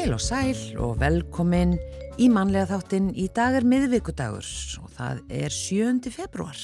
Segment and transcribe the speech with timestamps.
[0.00, 1.74] Heil og sæl og velkomin
[2.16, 3.10] í mannlega þáttinn.
[3.20, 4.46] Í dag er miðvíkudagur
[4.80, 6.08] og það er 7.
[6.14, 6.56] februar.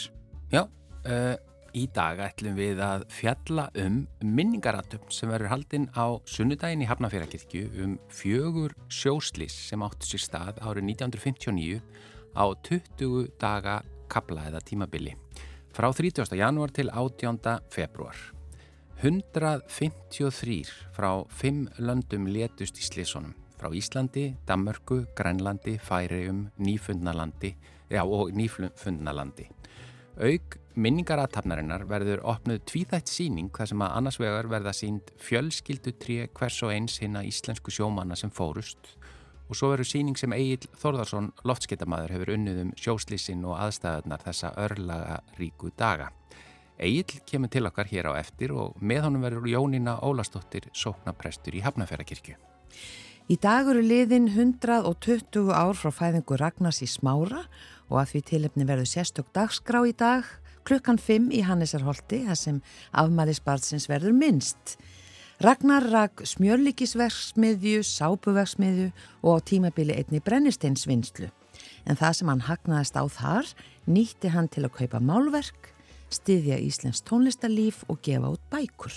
[0.48, 1.34] Já, uh,
[1.76, 7.66] í dag ætlum við að fjalla um minningaratum sem verður haldinn á sunnudaginn í Hafnafjörðarkirkju
[7.84, 11.84] um fjögur sjóslís sem áttu sér stað árið 1959
[12.40, 15.12] á 20 daga kabla eða tímabili
[15.76, 16.24] frá 30.
[16.40, 17.60] janúar til 18.
[17.68, 18.16] februar.
[19.02, 27.54] 153 frá 5 löndum letust í Slissunum frá Íslandi, Danmörku, Grænlandi, Færium, Nýfundnalandi
[27.90, 29.50] já, og Nýfundnalandi.
[30.16, 36.22] Aug minningarathafnarinnar verður opnuð tvíþætt síning þar sem að annars vegar verða sínd fjölskyldu trí
[36.32, 38.96] hvers og eins hinn að íslensku sjómanna sem fórust
[39.46, 44.56] og svo verður síning sem Egil Þorðarsson loftskittamæður hefur unnið um sjóslísin og aðstæðunar þessa
[44.64, 46.10] örlaga ríku daga.
[46.76, 51.62] Egil kemur til okkar hér á eftir og með honum verður Jónína Ólastóttir sóknaprestur í
[51.64, 52.36] Hafnafjörðarkirkju.
[53.26, 57.46] Í dag eru liðin 120 ár frá fæðingu Ragnars í Smára
[57.88, 60.28] og að því tilefni verður sérstök dagskrá í dag
[60.66, 62.60] klukkan 5 í Hannesarholti þar sem
[62.92, 64.76] afmælisbarnsins verður minnst.
[65.42, 68.90] Ragnar rak smjörlíkisverksmiðju, sápuverksmiðju
[69.22, 71.28] og á tímabili einni brennisteinsvinnslu.
[71.88, 73.50] En það sem hann hagnaðist á þar
[73.88, 75.75] nýtti hann til að kaupa málverk
[76.12, 78.94] styðja Íslensk tónlistarlíf og gefa út bækur.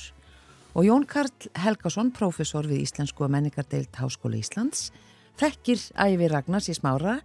[0.78, 4.90] Og Jón Karl Helgason, profesor við Íslensku og menningardeilt Háskóla Íslands,
[5.42, 7.20] þekkir æfi Ragnars í smára,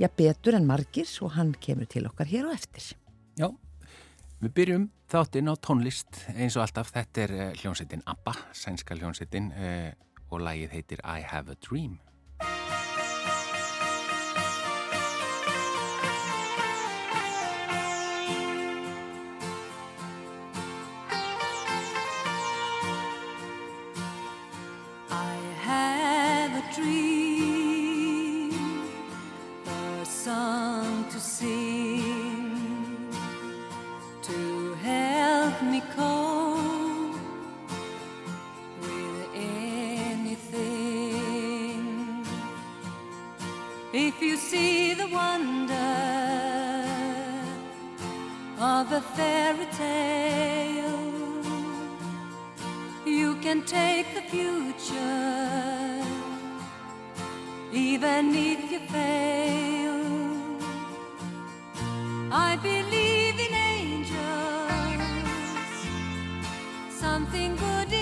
[0.00, 2.94] já betur en margir og hann kemur til okkar hér og eftir.
[3.36, 3.50] Já,
[4.40, 6.94] við byrjum þáttinn á tónlist eins og alltaf.
[6.94, 9.92] Þetta er eh, hljónsettin ABBA, sænska hljónsettin eh,
[10.30, 12.00] og lægið heitir I Have a Dream.
[26.76, 28.50] dream,
[29.66, 33.08] a song to sing,
[34.20, 37.16] to help me cope
[38.82, 39.28] with
[40.14, 40.66] anything.
[43.94, 45.72] If you see the wonder
[48.60, 51.42] of a fairy tale,
[53.06, 55.85] you can take the future
[57.76, 60.00] even if you fail.
[62.32, 64.16] I believe in angels,
[66.88, 67.95] something good.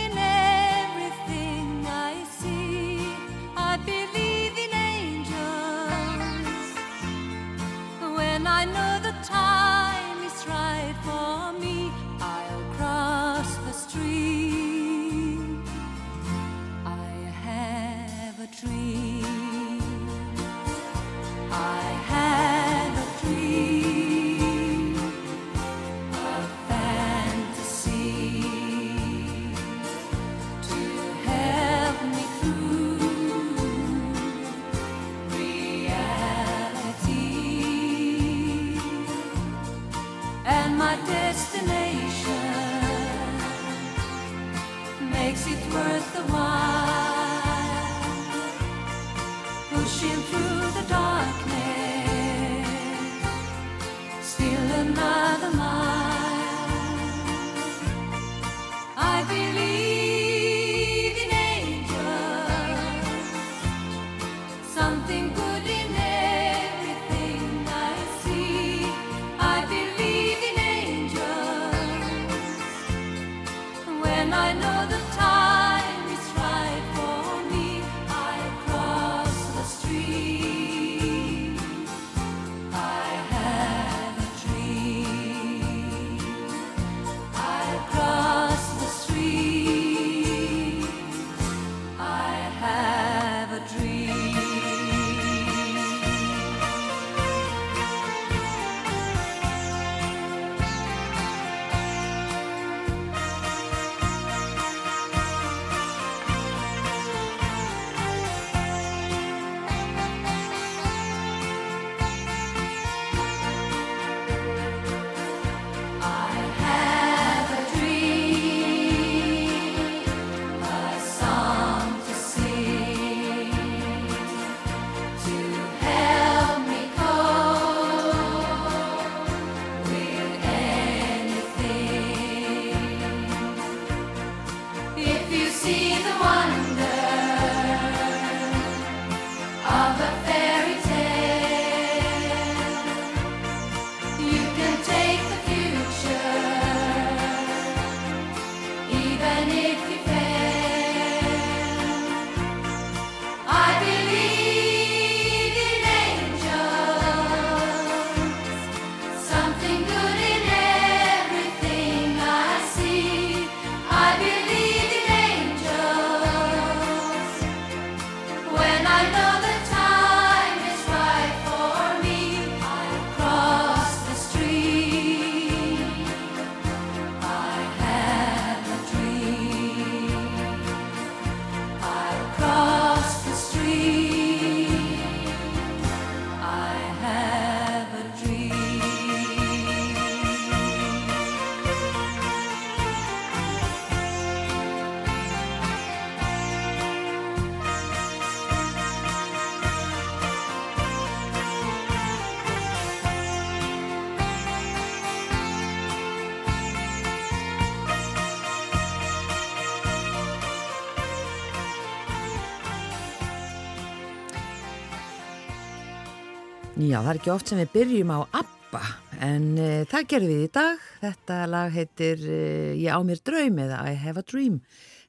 [216.85, 218.81] Já, það er ekki oft sem við byrjum á ABBA,
[219.25, 220.83] en uh, það gerum við í dag.
[221.01, 224.59] Þetta lag heitir uh, Ég á mér draum eða I have a dream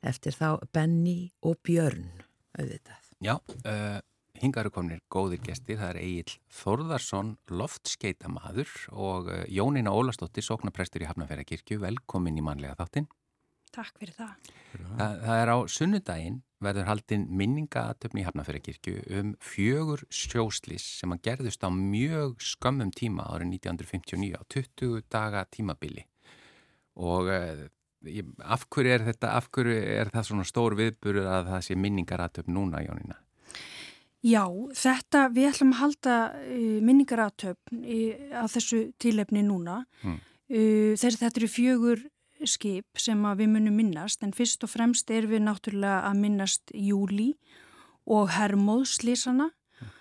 [0.05, 2.05] eftir þá Benny og Björn,
[2.55, 3.09] auðvitað.
[3.27, 3.33] Já,
[3.67, 3.97] uh,
[4.39, 11.81] hingaru komnir góðir gestir, það er Egil Þorðarsson, loftskeitamaður og Jónína Ólastóttir, sóknaprestur í Hafnarferðarkirkju,
[11.83, 13.09] velkomin í manlega þáttinn.
[13.75, 14.53] Takk fyrir það.
[14.79, 21.23] Það, það er á sunnudaginn verður haldinn minningaatöfni í Hafnarferðarkirkju um fjögur sjóslis sem að
[21.29, 26.05] gerðust á mjög skömmum tíma árið 1959 á 20 daga tímabili
[26.95, 27.65] og uh,
[28.45, 32.53] af hverju er þetta, af hverju er það svona stór viðburður að það sé minningaratöfn
[32.53, 33.17] núna, Jónína?
[34.25, 34.45] Já,
[34.77, 37.85] þetta, við ætlum að halda uh, minningaratöfn
[38.33, 39.83] á þessu tílefni núna.
[40.05, 40.21] Mm.
[40.45, 42.03] Að þetta eru fjögur
[42.43, 47.33] skip sem við munum minnast en fyrst og fremst er við náttúrulega að minnast Júli
[48.05, 49.91] og Hermóðslísana mm.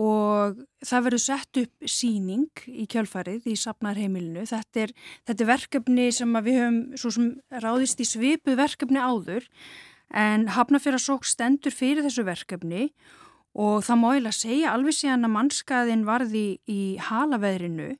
[0.00, 4.46] og það verður sett upp síning í kjálfarið í Sapnarheimilinu.
[4.48, 4.94] Þetta er,
[5.28, 7.30] þetta er verkefni sem við höfum sem
[7.64, 9.48] ráðist í svipu verkefni áður
[10.10, 12.88] en Hafnafjörðarsók stendur fyrir þessu verkefni
[13.54, 17.92] og það má ég að segja alveg síðan að mannskaðin varði í halaveðrinu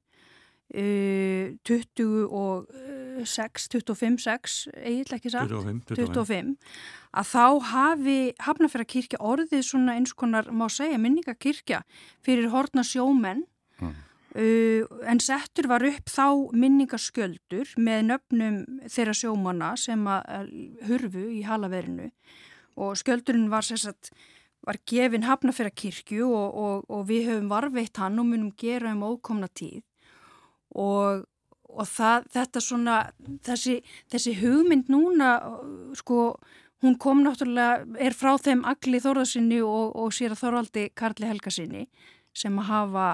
[0.75, 2.71] uh, 20 og
[3.27, 6.13] 6, 25, 6, eiginlega ekki satt, 25, 25.
[6.15, 6.53] 25,
[7.21, 11.83] að þá hafi Hafnarferðarkirkja orðið svona eins konar, má segja, minningakirkja
[12.25, 13.45] fyrir hortna sjómenn,
[13.81, 13.95] mm.
[14.41, 20.53] uh, en settur var upp þá minningaskjöldur með nöfnum þeirra sjómanna sem að
[20.89, 22.11] hurfu í halaverinu
[22.81, 24.15] og skjöldurinn var sérsagt
[24.67, 29.49] var gefin Hafnarferðarkirkju og, og, og við höfum varveitt hann og munum gera um ókomna
[29.49, 29.81] tíð
[30.79, 31.27] og
[31.71, 32.97] og það, þetta svona,
[33.47, 33.77] þessi,
[34.11, 35.33] þessi hugmynd núna,
[35.99, 36.35] sko,
[36.85, 41.85] hún kom náttúrulega, er frá þeim Agli Þórðarsinni og, og sér að Þorvaldi Karli Helgasinni
[42.37, 43.12] sem hafa,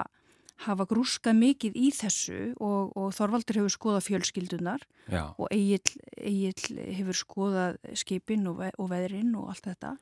[0.65, 5.23] hafa grúskað mikið í þessu og, og Þorvaldur hefur skoðað fjölskyldunar Já.
[5.35, 5.97] og Egil,
[6.97, 9.95] hefur skoðað skipin og, ve og veðrin og allt þetta.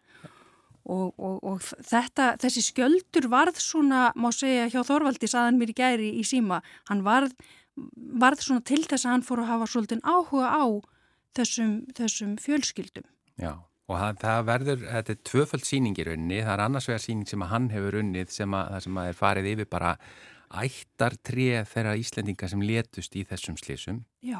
[0.85, 5.77] Og, og, og þetta, þessi skjöldur varð svona, má segja hjá Þorvaldi saðan mér í
[5.79, 6.59] gæri í síma,
[6.91, 7.33] hann varð
[8.21, 10.65] varð svona til þess að hann fór að hafa svolítið áhuga á
[11.35, 13.07] þessum, þessum fjölskyldum.
[13.41, 13.51] Já,
[13.89, 17.27] og það, það verður, þetta er tvöföld síning í rauninni, það er annars vegar síning
[17.29, 19.95] sem hann hefur unnið sem að, sem að er farið yfir bara
[20.55, 24.03] ættartrið þeirra Íslendinga sem letust í þessum slísum.
[24.23, 24.39] Já.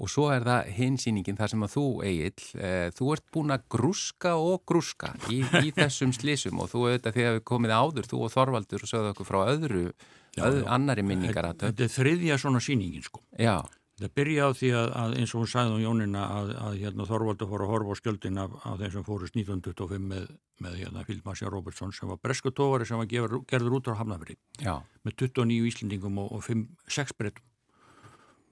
[0.00, 3.66] Og svo er það hinsýningin þar sem að þú, Egil, e, þú ert búin að
[3.74, 8.22] grúska og grúska í, í þessum slísum og þú auðvitað þegar við komið áður, þú
[8.24, 12.40] og Þorvaldur og sögðu okkur frá öðru já, öð, annari minningar að þetta er þriðja
[12.40, 13.20] svona síningin sko.
[13.36, 13.60] Já.
[14.00, 17.08] þetta byrja á því að, að eins og hún sagði á Jónina að, að hérna,
[17.12, 20.26] Þorvaldur fór að horfa á skjöldin af, af þeim sem fórust 1925 með,
[20.64, 25.20] með hérna, Fíldmarsja Robertsson sem var breskutóvari sem var gefur, gerður út á Hafnafri með
[25.20, 27.51] 29 íslendingum og, og 5, 6 brettum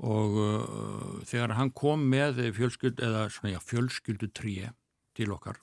[0.00, 4.70] og uh, þegar hann kom með fjölskyld, eða svona, já, fjölskyldu tríi
[5.16, 5.60] til okkar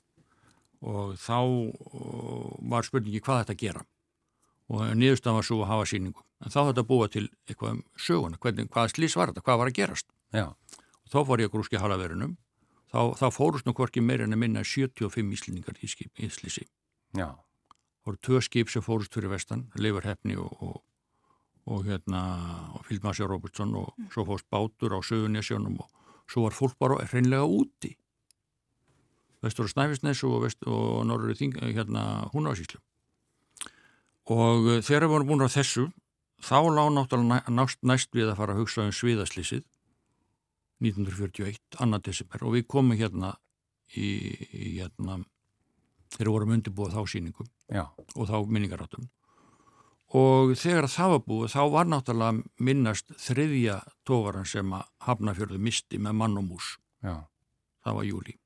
[0.85, 3.85] og þá uh, var spurningi hvað þetta gera.
[4.67, 8.37] Og niðurstafan var svo að hafa síningu en þá þetta búa til eitthvað um söguna.
[8.37, 10.09] Hvernig, hvað slís var þetta, hvað var að gerast?
[10.35, 10.51] Já.
[10.51, 12.35] og þá fór ég að grúski halaverunum
[12.91, 16.65] þá, þá fórust nú hvorki meira en að minna 75 íslendingar í í slísi
[17.15, 17.31] Já.
[17.31, 20.81] það voru tvö skip sem fórust fyrir vestan Leifur Hefni og, og,
[21.67, 22.21] og hérna
[22.75, 24.09] og Fíldmarsja Robertsson og mm.
[24.13, 25.89] svo fórst bátur á sögunisjónum og
[26.27, 27.95] svo var fólk bara hreinlega úti
[29.43, 32.79] vestur á Snæfisnes og, og norður hérna húnásíslu
[34.27, 35.89] og eh, þegar við vorum búin á þessu
[36.43, 39.65] þá lág náttúrulega nást næst við að fara að hugsa um sviðaslýsið
[40.83, 43.33] 1941, annan desember og við komum hérna
[43.97, 45.23] í, í hérna
[46.13, 47.87] þegar vorum undirbúið þá síningum Já.
[48.15, 49.07] og þá minningarátum
[50.15, 55.99] og þegar það var búið þá var náttúrulega minnast þriðja tóvaran sem að Hafnafjörðu misti
[55.99, 57.27] með mann og mús Já.
[57.83, 58.37] það var júli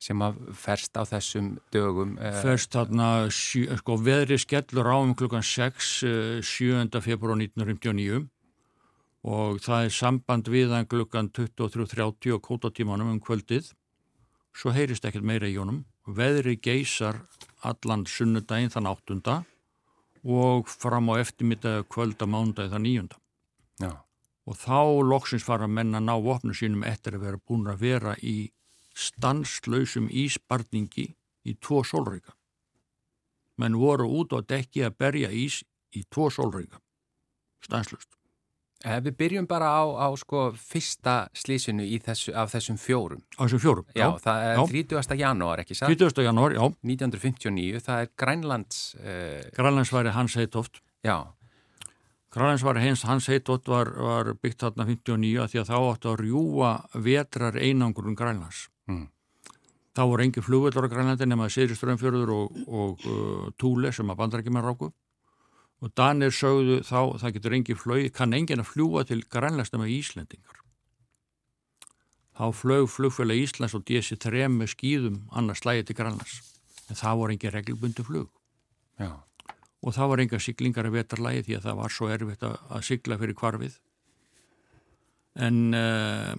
[0.00, 5.44] sem að ferst á þessum dögum eh, Ferst þarna, sko, veðri skellur á um klukkan
[5.44, 5.90] 6
[6.40, 7.00] 7.
[7.04, 8.24] februar 1959
[9.28, 13.72] og það er samband viðan klukkan 23.30 og kótatímanum um kvöldið
[14.56, 17.26] svo heyrist ekkert meira í honum veðri geysar
[17.60, 19.42] allan sunnudaginn þann 8.
[20.24, 23.08] og fram á eftirmiddag kvölda mándagi þann 9.
[23.80, 23.92] Já.
[24.46, 28.50] og þá loksins fara menna ná vopnum sínum eftir að vera búin að vera í
[28.96, 31.06] stanslausum ísbarningi
[31.44, 32.34] í tvo sólreika.
[33.56, 35.62] Menn voru út á dekki að berja ís
[35.94, 36.80] í tvo sólreika.
[37.64, 38.19] Stanslust.
[38.80, 43.20] Ef við byrjum bara á, á sko fyrsta slísinu þessu, af þessum fjórum.
[43.36, 44.06] Á þessum fjórum, já.
[44.06, 44.62] Já, það er já.
[44.96, 45.18] 30.
[45.20, 45.92] janúar, ekki satt?
[45.92, 46.24] 30.
[46.24, 46.62] janúar, já.
[46.88, 48.80] 1959, það er Grænlands...
[48.96, 50.80] Uh, Grænlandsværi Hans Heitoft.
[51.04, 51.18] Já.
[52.32, 56.20] Grænlands var hens, hans heitótt var, var byggt þarna 59 því að þá áttu að
[56.22, 58.68] rjúa vetrar einangurinn Grænlands.
[58.86, 59.08] Mm.
[59.98, 64.20] Þá voru engi flugveldur á Grænlandi nema Seyri Strömfjörður og, og uh, Túle sem að
[64.22, 64.92] bandrækjum er ráku
[65.80, 69.88] og Danir sögðu þá það getur engi flög, kann engin að fljúa til Grænlands nema
[69.88, 70.60] Íslendingar.
[72.36, 76.38] Þá flög flugfjöla Íslands og dési þrem með skýðum annars slæði til Grænlands
[76.90, 78.30] en það voru engi reglbundi flug.
[79.00, 79.12] Já
[79.80, 82.84] og það var enga siglingar að vetarlægi því að það var svo erfitt að, að
[82.88, 83.78] sigla fyrir kvarfið
[85.46, 86.34] en uh,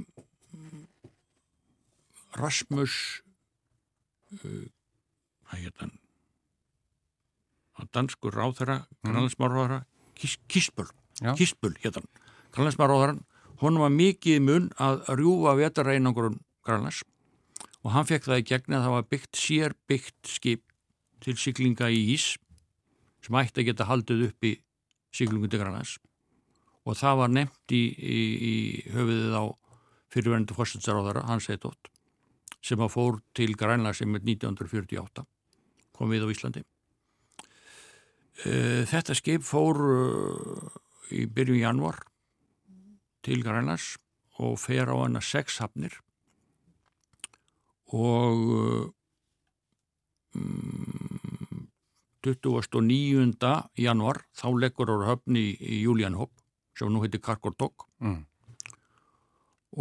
[2.37, 2.97] Rasmus
[4.37, 4.67] uh,
[5.49, 5.97] hvað hann
[7.81, 9.09] að danskur ráþara mm.
[9.09, 9.83] grannlandsmáráðara
[10.17, 10.87] Kis, Kispul,
[11.37, 12.09] Kispul heit hann
[12.53, 13.23] grannlandsmáráðaran,
[13.63, 16.35] honum var mikið mun að rjúa vetarreinangur
[16.65, 17.01] grannlands
[17.81, 20.65] og hann fekk það í gegni að það var byggt sér byggt skip
[21.21, 22.33] til siglinga í Ís
[23.21, 24.55] sem ætti að geta haldið upp í
[25.15, 25.97] síklungundi Grænlands.
[26.87, 28.19] Og það var nefnt í, í,
[28.51, 28.53] í
[28.89, 29.43] höfuðið á
[30.11, 31.91] fyrirverðandi fórstundsaráðara, Hans Heitótt
[32.61, 35.25] sem að fór til Grænlands sem er 1948
[35.97, 36.63] kom við á Íslandi
[38.41, 40.79] Þetta skip fór eh,
[41.13, 41.99] í byrju januar
[43.21, 43.97] til Grænlands
[44.41, 45.99] og fer á hana sex hafnir
[47.91, 48.93] og
[50.33, 51.67] um,
[52.25, 53.53] 29.
[53.77, 56.33] januar þá leggur ára höfni í, Júlíanhopp
[56.77, 58.21] sem nú heitir Karkortok mm.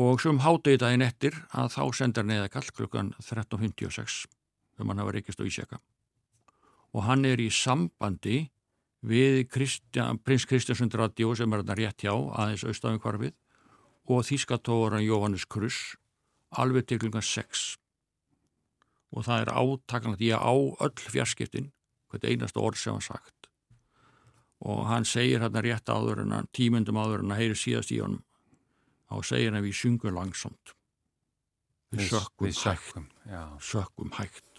[0.04, 5.40] og sem hátegi daginn eftir að þá sendar neðakall klukkan 13.56 þegar mann hafa reykist
[5.40, 5.80] á Ísjaka
[6.94, 8.48] og hann er í sambandi
[9.06, 13.36] við Kristja, prins Kristjánsund Radio sem er þarna rétt hjá aðeins austafum kvarfið
[14.10, 15.94] og þýskatóran Jóhannes Kruss
[16.58, 17.76] alveg til klukkan 6
[19.10, 20.54] og það er átakanlega því að á
[20.86, 21.70] öll fjarskiptin
[22.10, 23.48] hvert einasta orð sem hann sagt.
[24.60, 28.00] Og hann segir hérna rétt áður en hann tímundum áður en hann heyri síðast í
[28.02, 28.22] honum
[29.10, 30.74] og segir hann við syngum langsamt.
[31.90, 33.00] Við sökkum hægt.
[33.58, 34.49] sökkum hægt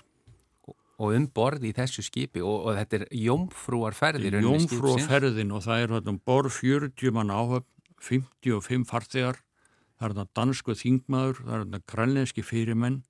[1.01, 6.11] og um borði í þessu skipi og, og þetta er jómfrúarferðir jómfrúarferðin og það er
[6.13, 7.67] um borð 40 mann áhöfn
[8.01, 13.01] 55 farþegar það er hérna dansku þingmaður það er hérna grænleinski fyrirmenn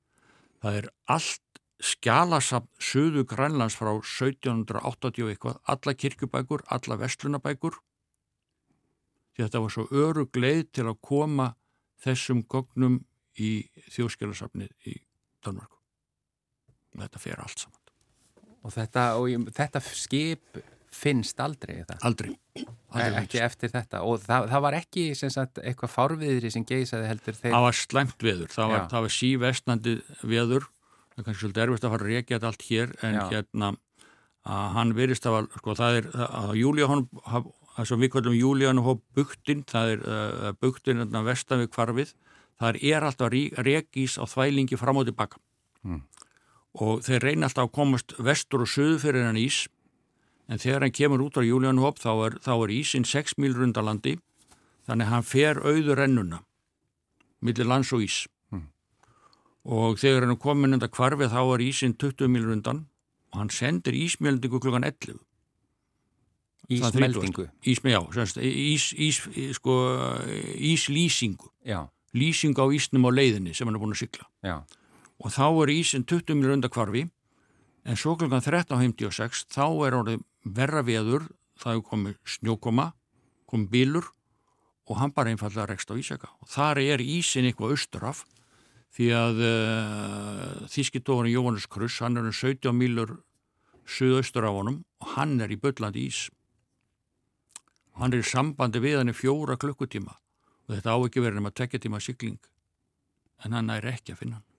[0.64, 1.48] það er allt
[1.82, 7.80] skjálasafn Suðu Grænlands frá 1780 eitthvað, alla kirkjubækur, alla vestlunabækur
[9.32, 11.52] því þetta var svo öru gleið til að koma
[12.04, 13.02] þessum gognum
[13.40, 13.52] í
[13.96, 14.98] þjóðskjálasafnið í
[15.46, 15.80] Danmarku.
[17.00, 17.81] Þetta fer allt saman.
[18.62, 21.98] Og þetta, og þetta skip finnst aldrei þetta?
[22.06, 22.34] Aldrei.
[22.92, 27.38] aldrei ekki eftir þetta og það, það var ekki sagt, eitthvað fárviðri sem geysaði heldur
[27.38, 27.54] þeir?
[27.54, 30.68] Það var slæmt veður, það var, var sívestnandi veður
[31.12, 33.24] það er kannski svolítið erfitt að fara að reykja þetta allt hér en Já.
[33.32, 33.72] hérna
[34.52, 37.06] að hann verist að, sko það er að Júlíu hann,
[37.76, 42.14] það sem við kallum Júlíu hóp buktin, það er uh, buktin hérna vestan við kvarfið,
[42.62, 43.36] það er alltaf
[43.68, 45.40] reykjís á þvælingi fram og tilbaka
[45.86, 46.02] mm.
[46.80, 49.66] Og þeir reyna alltaf að komast vestur og söðu fyrir hann ís.
[50.52, 53.54] En þegar hann kemur út á Júlíu hóp þá er, þá er ísinn 6 mil
[53.56, 54.18] rundalandi
[54.88, 56.42] þannig að hann fer auður ennuna
[57.42, 58.24] millir lands og ís.
[59.62, 62.86] Og þegar hann er komin undan kvarfið þá er ísinn 20 milur undan
[63.32, 65.20] og hann sendir ísmjöldingu klukkan 11
[66.72, 67.50] Ísmeldingu?
[67.68, 68.00] Ísme, já,
[68.40, 69.18] ís, ís,
[69.58, 69.74] sko,
[70.56, 71.50] íslýsingu.
[71.68, 71.90] Já.
[72.14, 74.56] lýsing á ísnum á leiðinni sem hann er búin að sykla já.
[75.22, 77.06] Og þá er ísinn 20 milur undan kvarfi
[77.86, 81.30] en svo klukkan 13.56 þá er orðið verra veður
[81.62, 82.92] það er komið snjókoma
[83.50, 84.12] komið bílur
[84.90, 88.26] og hann bara einfallega rekst á ísaka og þar er ísinn eitthvað austraf
[88.96, 93.18] því að uh, eh, þískittóðurinn Jóhannes Kruss, hann er um 17 mílur
[93.88, 96.26] suðaustur af honum og hann er í Böllandi ís.
[98.00, 100.16] Hann er í sambandi við hann í fjóra klukkutíma
[100.68, 102.40] og þetta á ekki verið nema tvekja tíma sykling
[103.46, 104.51] en hann er ekki að finna hann.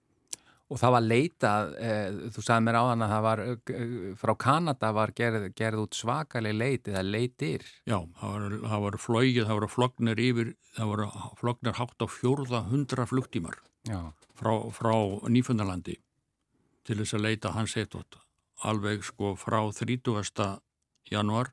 [0.73, 4.33] Og það var leitað, eh, þú sagði mér á hann að það var, eh, frá
[4.41, 7.61] Kanada var gerð, gerð út svakaleg leiti, það leitir.
[7.85, 11.05] Já, það var, það var flógið, það var flognir yfir, það var
[11.37, 13.61] flognir hátt á fjórða hundra flugtímar.
[13.85, 14.01] Já
[14.43, 14.93] frá, frá
[15.31, 15.97] Nýfundalandi
[16.83, 18.19] til þess að leita hans heitótt
[18.67, 20.59] alveg sko frá 30.
[21.11, 21.51] januar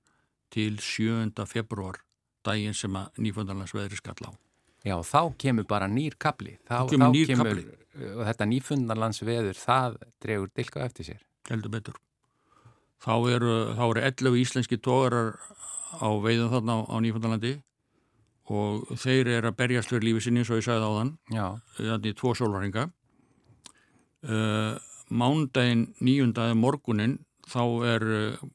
[0.51, 1.47] til 7.
[1.47, 2.01] februar
[2.47, 4.33] daginn sem að Nýfundalandsveðri skall á.
[4.87, 6.55] Já, þá kemur bara nýr kapli.
[6.65, 7.65] Þá kemur nýr kapli.
[7.99, 11.25] Og þetta Nýfundalandsveður, það dregur dilka eftir sér.
[11.51, 11.97] Heldur betur.
[13.01, 15.35] Þá eru, þá eru 11 íslenski tógarar
[15.99, 17.57] á veiðum þarna á, á Nýfundalandi
[18.51, 21.11] og þeir eru að berjast fyrir lífi sinni eins og ég sagði á þann
[21.79, 22.87] þannig tvo sólvaringa
[24.27, 24.75] uh,
[25.11, 27.19] mándaginn nýjundaði morgunin
[27.51, 28.49] þá er uh,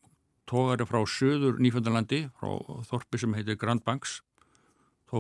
[0.50, 2.54] tógari frá söður Nýfjöndalandi, frá
[2.90, 4.20] þorpi sem heitir Grand Banks,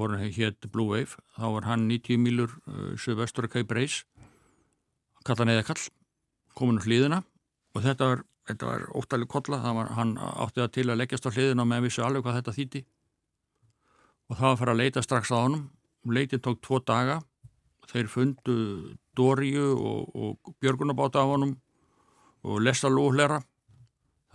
[0.04, 4.04] hann hétt Blue Wave, þá var hann 90 mílur uh, söðvestur að Cape Race,
[5.26, 5.80] kalla neðakall,
[6.58, 7.22] komin úr hlýðina
[7.76, 8.26] og þetta var,
[8.62, 12.04] var óttalega kolla, var, hann átti það til að leggjast á hlýðina með að vissi
[12.06, 12.84] alveg hvað þetta þýtti
[14.26, 15.66] og það var að fara að leita strax á honum,
[16.10, 17.20] leitin tók tvo daga,
[17.92, 18.58] þeir fundu
[19.16, 21.56] Dóriu og, og Björgunabáta á honum
[22.46, 23.40] og lesa lóhlera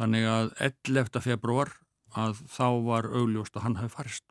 [0.00, 0.52] þannig að
[0.89, 1.21] 11.
[1.25, 1.75] februar
[2.17, 4.29] að þá var augljóst að hann hafi farist.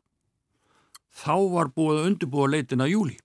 [1.10, 3.16] Þá var búið að undirbúa leitin að júli.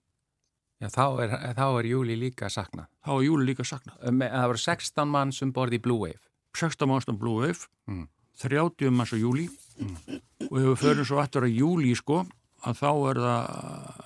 [0.81, 2.89] Já, þá er, þá er júli líka saknað.
[3.05, 3.99] Þá er júli líka saknað.
[4.01, 6.23] Það voru 16 mann sem borði Blue Wave.
[6.55, 8.07] 16 mann sem Blue Wave, mm.
[8.41, 10.19] 30 mann sem júli mm.
[10.49, 12.23] og ef við förum svo aftur að júli sko,
[12.65, 14.03] að þá er það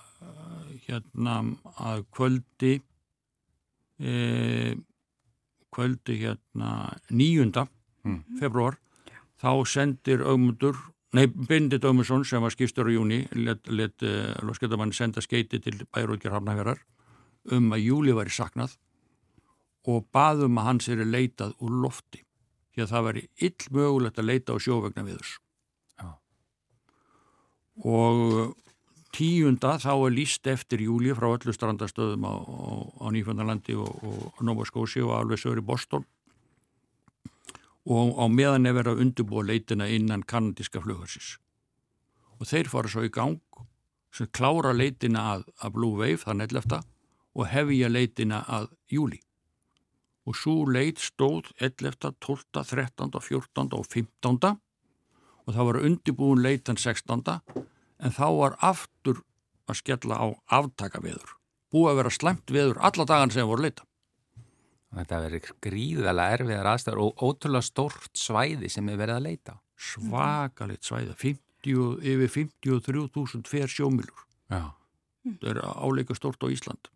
[0.90, 1.36] hérna
[1.86, 2.74] að kvöldi
[4.02, 4.14] e,
[5.70, 6.72] kvöldi hérna
[7.14, 7.68] nýjunda
[8.06, 8.22] mm.
[8.42, 8.80] februar
[9.40, 10.80] þá sendir auðmundur
[11.18, 13.66] nei, Bindit Auðmundsson sem var skipstur á júni let,
[14.04, 16.84] eh, losketamann senda skeiti til bærókjar hafnafjörðar
[17.56, 18.78] um að júli væri saknað
[19.90, 22.24] og baðum að hans er leitað úr lofti
[22.74, 25.38] því að það væri ill mögulegt að leita á sjóvegna við þess
[26.00, 26.10] ja.
[27.84, 28.56] og
[29.16, 32.70] tíunda þá er líst eftir júli frá öllu strandastöðum á, á,
[33.02, 36.06] á Nýfjöndarlandi og, og Nova Scotia og alveg sögur í Boston
[37.90, 41.38] og á meðan er verið að undirbúa leitina innan kanadíska flugharsins
[42.40, 43.40] og þeir fara svo í gang
[44.16, 46.80] sem klára leitina að, að Blue Wave þann 11.
[47.36, 49.20] og hefja leitina að júli
[50.30, 53.74] og svo leit stóð 11., 12., 13., 14.
[53.74, 54.60] og 15.
[55.46, 57.26] og það var undirbúin leitan 16
[58.00, 59.24] en þá var aftur
[59.70, 60.28] að skella á
[60.60, 61.36] aftaka veður.
[61.70, 63.86] Búið að vera slemt veður alla dagan sem voru leita.
[64.90, 69.58] Þetta verið gríðala erfiðar aðstæður og ótrúlega stórt svæði sem er verið að leita.
[69.80, 74.24] Svakalitt svæði, 50, yfir 53.000 fer sjómilur.
[74.50, 74.64] Já.
[75.30, 76.90] Það er áleika stórt á Ísland.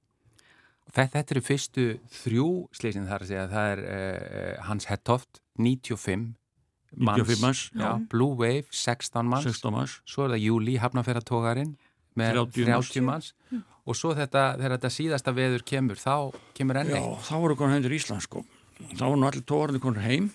[0.90, 1.86] Þetta, þetta eru fyrstu
[2.24, 6.34] þrjú slísin þar að segja, það er uh, Hans Hettoft, 95
[6.98, 10.02] 95 manns já, Blue Wave 16 manns, 16 manns.
[10.06, 11.76] svo er það Júli hafnaferratógarinn
[12.20, 13.64] með 30, 30 manns mm.
[13.84, 16.16] Og svo þetta, þegar þetta síðasta veður kemur þá
[16.56, 18.44] kemur enni Já, þá voru konar hendur Íslands sko
[18.94, 20.30] þá voru allir tógarnir konar heim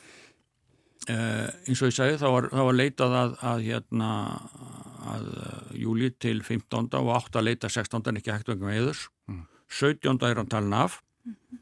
[1.08, 4.10] uh, eins og ég segi þá var, þá var leitað að, að hérna
[5.08, 6.90] að uh, Júli til 15.
[7.00, 7.38] og 8.
[7.40, 8.20] að leita 16.
[8.20, 9.44] ekki hægt vegna meðurs mm.
[9.80, 10.20] 17.
[10.28, 11.60] er hann talin af mm.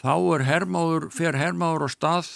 [0.00, 2.34] þá er hermáður, fer hermáður á stað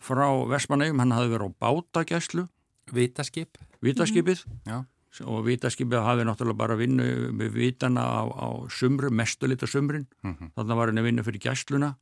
[0.00, 2.46] frá Vestmannegjum, hann hafi verið á bátagæslu
[2.92, 4.86] Vitaskip Vitaskipið mm.
[5.26, 10.06] Og Vitaskipið hafi náttúrulega bara vinnu með vitana á, á sumru, mestulita sumrin.
[10.22, 10.52] Mm -hmm.
[10.54, 11.96] þannig var henni vinnu fyrir gæsluna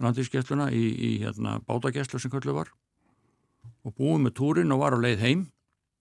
[0.00, 2.72] landísgæsluna í, í hérna, bátagæslu sem kvöldu var.
[3.84, 5.48] Og búið með túrin og var á leið heim.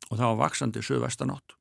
[0.09, 1.59] Og það var vaksandi sögvestanátt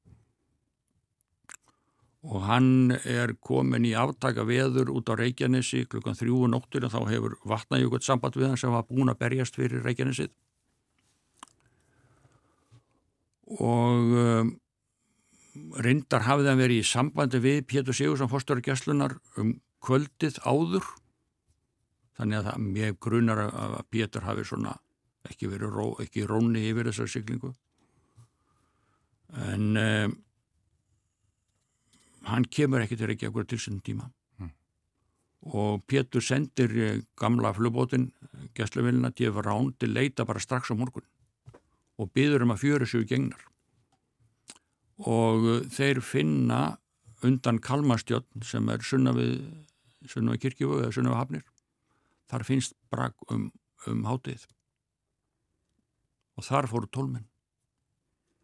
[2.29, 7.01] og hann er komin í aftaka veður út á Reykjanesi klukkan þrjúu nóttur og þá
[7.13, 10.33] hefur vatnajökull samband við hann sem var búin að berjast fyrir Reykjanesið
[13.57, 14.51] og um,
[15.81, 20.85] reyndar hafði hann verið í sambandi við Pétur Sigursson fórstöru gæslunar um kvöldið áður.
[22.19, 24.77] Þannig að það mjög grunar að Pétur hafi svona
[25.29, 27.53] ekki verið ró, ekki róni yfir þessar syklingu
[29.37, 30.15] en um,
[32.29, 34.09] hann kemur ekki til Reykjavík til þessum tíma.
[34.39, 34.53] Mm.
[35.53, 38.11] og Pétur sendir eh, gamla flugbótin
[38.57, 41.05] gæslevilina til rán til leita bara strax á morgun
[41.99, 43.47] og byður um að fjöru sér gengnar
[44.99, 46.63] og eh, þeir finna
[47.27, 49.41] undan Kalmastjörn sem er sunna við
[50.09, 51.49] sunna við kirkjöfu eða sunna við hafnir
[52.31, 53.51] þar finnst brak um,
[53.91, 54.47] um hátið
[56.39, 57.27] og þar fóru tólmenn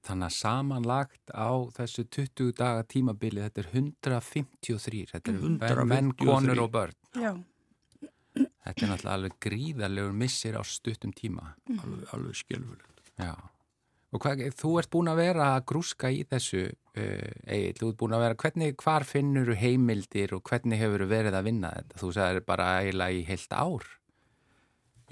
[0.04, 5.86] Þannig að samanlagt á þessu 20 daga tímabili, þetta er 153, þetta er 153.
[5.88, 6.98] menn, konur og börn.
[7.16, 7.30] Já.
[8.34, 11.54] Þetta er náttúrulega alveg gríðarlegur missir á stuttum tíma.
[11.70, 11.78] Mm.
[11.80, 12.93] Alveg, alveg skjálfurlegt.
[13.20, 13.34] Já.
[14.14, 18.00] Og hvað, þú ert búin að vera að grúska í þessu, uh, Egil, þú ert
[18.02, 22.00] búin að vera, hvernig, hvar finnur heimildir og hvernig hefur verið að vinna þetta?
[22.02, 23.88] Þú sagðir bara eiginlega í heilt ár.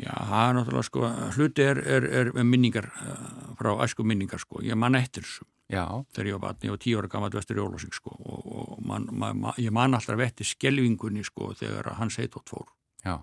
[0.00, 4.62] Já, það er náttúrulega sko, hluti er, er, er minningar uh, frá æsku minningar sko,
[4.64, 5.84] ég man eftir þessu Já.
[6.12, 8.80] þegar ég var batni, ég var tíu ára gammalt vestur í Ólásing sko og, og
[8.88, 12.66] man, man, man, ég man alltaf eftir skelvingunni sko þegar hans heitótt fór
[13.04, 13.20] Já.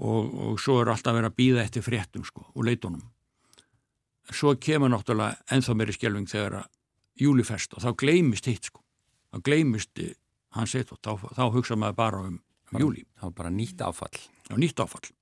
[0.00, 3.02] Og, og svo er alltaf verið að býða eftir fréttum sko og leitunum
[4.32, 6.68] svo kemur náttúrulega enþá meiri skelving þegar að
[7.20, 8.82] júlifest og þá gleimist hitt sko.
[9.30, 10.00] Þá gleimist
[10.56, 12.40] hans heitótt, þá, þá hugsa maður bara um,
[12.72, 14.16] um júli þá bara nýtt áfall.
[14.48, 15.12] Já, nýtt áfall.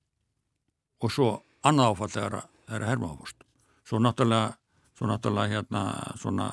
[0.99, 1.29] Og svo
[1.65, 3.45] annað áfall þegar, það er hermáfórst
[3.89, 4.53] svo náttúrulega,
[4.97, 5.83] svo náttúrulega hérna
[6.21, 6.49] svona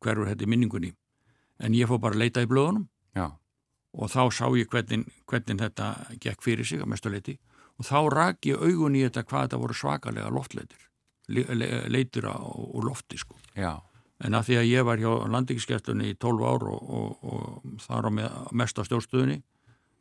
[0.00, 0.92] hverfur þetta í minningunni.
[1.60, 2.86] En ég fór bara að leita í blöðunum
[3.16, 3.30] Já.
[3.96, 7.38] og þá sá ég hvernig, hvernig þetta gekk fyrir sig að mestuleiti
[7.76, 10.84] og þá rak ég augun í þetta hvað þetta voru svakalega loftleitir
[11.28, 12.36] le, le, leitir á
[12.82, 13.80] lofti sko Já.
[14.24, 18.08] en að því að ég var hjá landingiskestunni í 12 ár og, og, og þar
[18.08, 19.40] á með, mest á stjórnstöðunni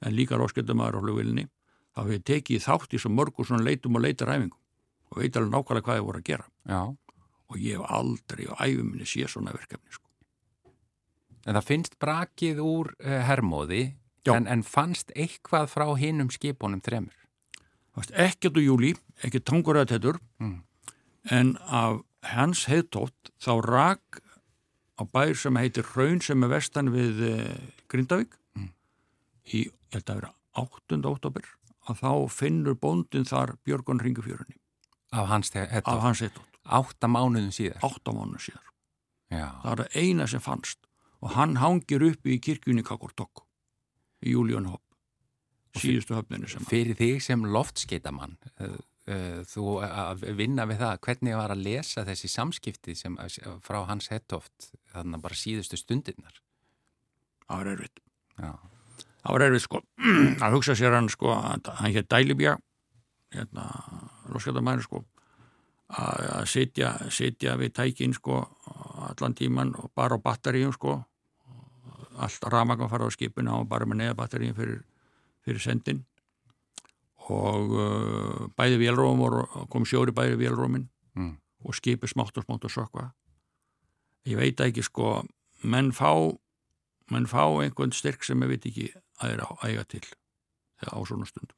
[0.05, 1.47] en líka ráskendumæður á flugvillinni
[1.95, 4.61] þá hefur ég tekið þátt í svo mörgur svona leitum og leitaræfingum
[5.11, 6.81] og veit alveg nákvæmlega hvað ég voru að gera Já.
[7.49, 10.03] og ég hef aldrei á æfuminni sé svona verkefni sko
[11.45, 13.83] En það finnst brakið úr uh, hermóði
[14.33, 17.13] en, en fannst eitthvað frá hinnum skipunum þremur?
[18.11, 20.57] Ekkert úr júli, ekki tangur að tettur mm.
[21.31, 22.01] En af
[22.35, 24.21] hans heitótt þá rak
[24.99, 27.53] á bær sem heitir Raun sem er vestan við uh,
[27.91, 28.71] Grindavík mm.
[29.51, 31.01] í, ég held að vera 8.
[31.03, 31.49] óttobur
[31.85, 34.57] að þá finnur bóndin þar Björgun Ringufjörunni
[35.91, 38.71] af hans heitótt átta mánuðum síðar átta mánuðum síðar
[39.33, 39.47] Já.
[39.63, 40.81] það er eina sem fannst
[41.21, 43.45] og hann hangir upp í kirkjunni Kakortok
[44.25, 44.81] í Júlíun Hopp
[45.81, 50.99] síðustu höfninu sem Fyrir þig sem loftskeitamann uh, þú að vinna við það.
[51.05, 53.17] Hvernig var að lesa þessi samskipti sem,
[53.61, 56.39] frá hans hettoft þannig að bara síðustu stundirnar?
[57.45, 57.99] Það var erfitt.
[58.35, 59.81] Það var erfitt sko.
[60.45, 62.55] Að hugsa sér hann sko hann hér Dælibjá
[63.35, 63.67] hérna
[64.31, 65.03] loftskeitamann sko.
[65.95, 68.41] Að sitja, sitja við tækin sko
[69.05, 70.97] allan tíman og bara á batteríum sko.
[72.15, 74.81] Allt rafmagn farað á skipuna og bara með neðabatteríum fyrir,
[75.45, 76.05] fyrir sendin
[77.33, 79.23] og uh, bæði vélróum
[79.71, 81.33] kom sjóri bæði vélrómin mm.
[81.65, 83.09] og skipi smátt og smátt og sökva
[84.29, 85.23] ég veit ekki sko
[85.63, 86.11] menn fá
[87.11, 88.89] menn fá einhvern styrk sem ég veit ekki
[89.21, 90.05] að er á æga til
[90.85, 91.57] á svona stundum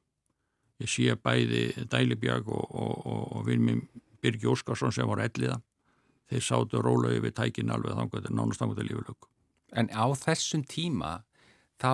[0.83, 3.81] ég sé bæði Dælibjörg og, og, og, og vinn mér
[4.21, 5.59] Birgi Óskarsson sem var elliða.
[6.27, 9.27] Þeir sátu rólaði við tækin alveg þannig að nánast þannig að lífulög
[9.79, 11.11] En á þessum tíma
[11.81, 11.91] þá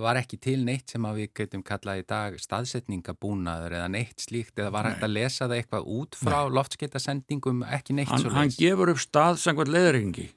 [0.00, 4.58] var ekki til neitt sem að við getum kallað í dag staðsetningabúnaður eða neitt slíkt
[4.58, 8.28] eða var hægt að lesa það eitthvað út frá loftskeitasendingum, ekki neitt hann.
[8.32, 10.30] Hann gefur upp stað sangvað leðrengi.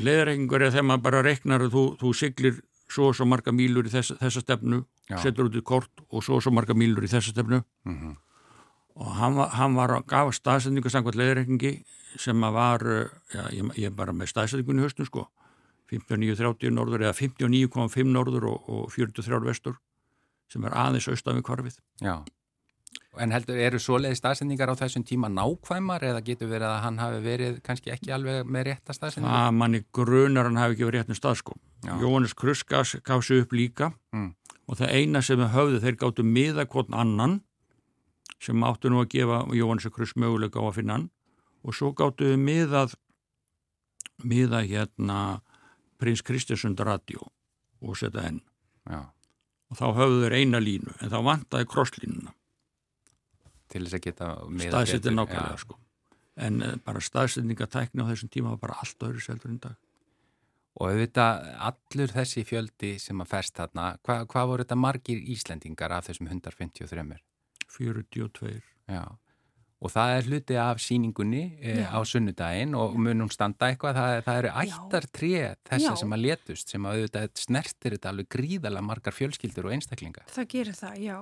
[0.00, 2.60] Leðrengur er þegar maður bara reknar og þú, þú siglir
[2.94, 5.18] svo og svo marga mílur í þess, þessa stefnu, Já.
[5.22, 8.16] setur út í kort og svo og svo marga mílur í þessa stefnu mm -hmm.
[8.94, 11.84] og hann, hann var að gafa staðsetningu sangvað leðrengi
[12.16, 12.80] sem að var,
[13.34, 15.28] já, ég, ég bara með staðsetningunni höstum sko
[15.92, 19.76] 59-30 norður eða 59,5 norður og, og 43 vestur
[20.50, 21.76] sem er aðeins austan við kvarfið.
[22.04, 22.20] Já,
[23.22, 27.20] en heldur, eru svoleiði staðsendingar á þessum tíma nákvæmar eða getur verið að hann hafi
[27.24, 29.36] verið kannski ekki alveg með rétta staðsendingar?
[29.36, 31.56] Það manni grunar hann hafi ekki verið réttin stað sko.
[31.84, 34.30] Jóhannes Kruskas gaf sér upp líka mm.
[34.70, 37.40] og það eina sem höfðu þeir gáttu miða kvotn annan
[38.42, 41.08] sem áttu nú að gefa Jóhannes Krus möguleika á að finna hann
[41.64, 42.96] og svo gáttu miðað
[44.24, 45.18] miða hérna
[46.04, 47.24] prins Kristjánsund radio
[47.80, 48.42] og setja henn
[48.84, 49.00] Já.
[49.72, 52.34] og þá höfðu þeir eina línu en þá vantaði krosslínuna
[53.72, 54.28] til þess að geta
[54.68, 55.80] staðsettin nákvæmlega sko.
[56.44, 59.74] En uh, bara staðsetningatækni á þessum tíma var bara allt öðru seldur en dag.
[60.74, 65.94] Og auðvitað allur þessi fjöldi sem að færst þarna hvað hva voru þetta margir Íslendingar
[65.94, 67.18] af þessum 153?
[67.74, 68.54] 42
[68.90, 69.04] Já
[69.84, 74.38] og það er hluti af síningunni e, á sunnudaginn og munum standa eitthvað, það, það
[74.40, 75.34] eru ættartrið
[75.68, 76.00] þessar Já.
[76.00, 80.26] sem að letust sem að auðvitað snertir þetta alveg gríðalega margar fjölskyldur og einstaklingar.
[80.32, 81.18] Það gerir það, já.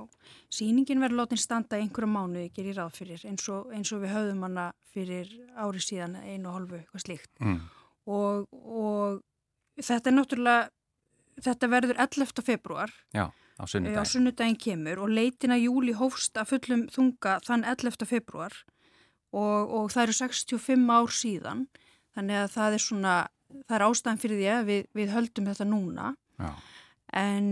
[0.53, 4.47] Síningin verður lótin standa einhverju mánu, gerir ráð fyrir, eins og, eins og við höfðum
[4.47, 7.33] hana fyrir ári síðan einu og hálfu, eitthvað slíkt.
[7.43, 7.61] Mm.
[8.13, 10.73] Og, og þetta er náttúrulega,
[11.43, 12.47] þetta verður 11.
[12.47, 12.95] februar.
[13.11, 13.27] Já
[13.59, 14.01] á sunnudagin.
[14.01, 18.07] á sunnudagin kemur og leitina júli hófst að fullum þunga þann 11.
[18.09, 18.57] februar
[19.33, 21.67] og, og það eru 65 ár síðan
[22.17, 23.17] þannig að það er svona
[23.67, 26.51] það er ástæðan fyrir því að við, við höldum þetta núna Já.
[27.21, 27.51] en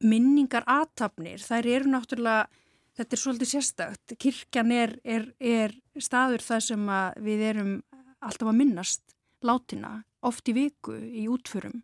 [0.00, 2.48] minningar aðtapnir þær eru náttúrulega
[2.96, 6.90] þetta er svolítið sérstakt kirkjan er, er, er staður þar sem
[7.24, 7.74] við erum
[8.20, 11.80] alltaf að minnast látina oft í viku í útförum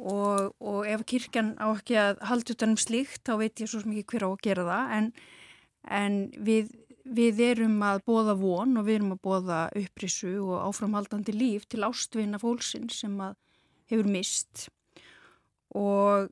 [0.00, 4.14] og, og ef kirkjan á ekki að halda utanum slíkt þá veit ég svo mikið
[4.14, 5.10] hver á að gera það en,
[6.00, 6.72] en við,
[7.04, 11.84] við erum að bóða von og við erum að bóða upprissu og áframhaldandi líf til
[11.86, 13.36] ástvinna fólksinn sem að
[13.92, 14.68] hefur mist
[15.76, 16.30] og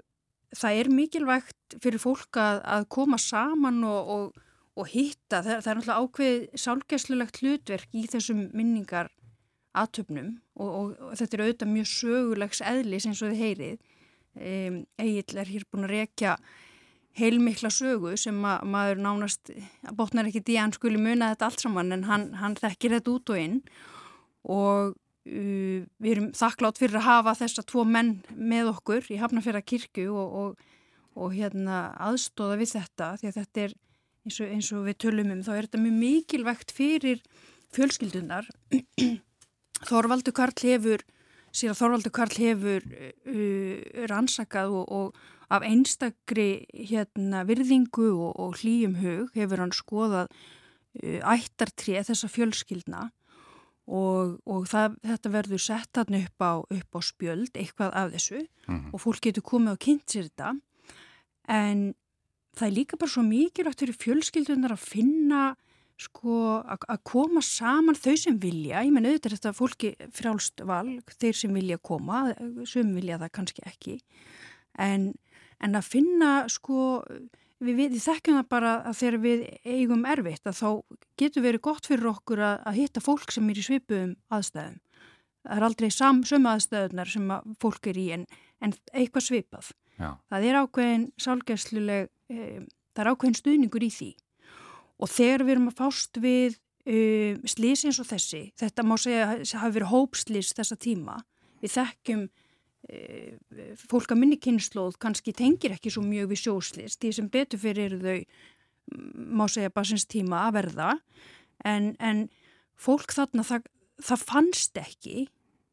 [0.57, 4.45] það er mikilvægt fyrir fólk að, að koma saman og, og,
[4.79, 9.13] og hitta, það, það er náttúrulega ákveð sálgæslulegt hlutverk í þessum minningar
[9.83, 13.93] aðtöfnum og, og, og þetta er auðvitað mjög sögulegs eðlis eins og þið heyrið.
[14.39, 16.37] Um, Egil er hér búin að rekja
[17.19, 19.51] heilmikla sögu sem ma maður nánast
[19.99, 23.15] botnar ekki því að hann skuli muna þetta allt saman en hann, hann þekkir þetta
[23.15, 23.59] út og inn
[24.49, 29.65] og uh, við erum þakklátt fyrir að hafa þessa tvo menn með okkur í Hafnarfjara
[29.67, 30.65] kirkju og, og,
[31.19, 33.77] og hérna aðstóða við þetta því að þetta er
[34.29, 37.25] eins og, eins og við tölum um þá er þetta mjög mikilvægt fyrir
[37.75, 38.49] fjölskyldunar
[39.87, 41.05] Þorvaldur Karl hefur
[41.55, 48.99] síðan Þorvaldur Karl hefur uh, rannsakað og, og af einstakri hérna, virðingu og, og hlýjum
[49.01, 53.07] hug hefur hann skoðað uh, ættartrið þessa fjölskyldna
[53.89, 58.43] og, og það, þetta verður sett hann upp á, upp á spjöld eitthvað af þessu
[58.43, 58.91] mm -hmm.
[58.93, 60.53] og fólk getur komið og kynnt sér þetta
[61.49, 61.95] en
[62.59, 65.57] það er líka bara svo mikilvægt fyrir fjölskyldunar að finna
[65.99, 71.39] sko að koma saman þau sem vilja, ég menn auðvitað þetta fólki frjálst valg, þeir
[71.41, 72.29] sem vilja koma
[72.69, 73.97] sem vilja það kannski ekki.
[74.79, 75.11] En,
[75.65, 77.01] en að finna sko
[77.59, 80.69] við, við, þekkjum það bara að þegar við eigum erfitt að þá
[81.19, 84.79] getur verið gott fyrir okkur að, að hitta fólk sem er í svipuðum aðstæðum.
[85.49, 88.25] Það er aldrei sam, sömu aðstæðunar sem að fólk er í en,
[88.63, 89.75] en eitthvað svipað.
[89.99, 90.13] Já.
[90.31, 92.61] það er ákveðin sálgæsluleg e,
[92.95, 94.11] það er ákveðin stuðningur í því
[94.99, 99.31] og þegar við erum að fást við uh, slís eins og þessi, þetta má segja
[99.31, 101.17] að hafa verið hópslís þessa tíma,
[101.63, 107.15] við þekkjum uh, fólk að minni kynnslóð kannski tengir ekki svo mjög við sjóslís, því
[107.17, 108.21] sem betur fyrir þau,
[109.15, 110.93] má segja basins tíma að verða,
[111.67, 112.29] en, en
[112.79, 113.67] fólk þarna það,
[114.01, 115.27] það fannst ekki.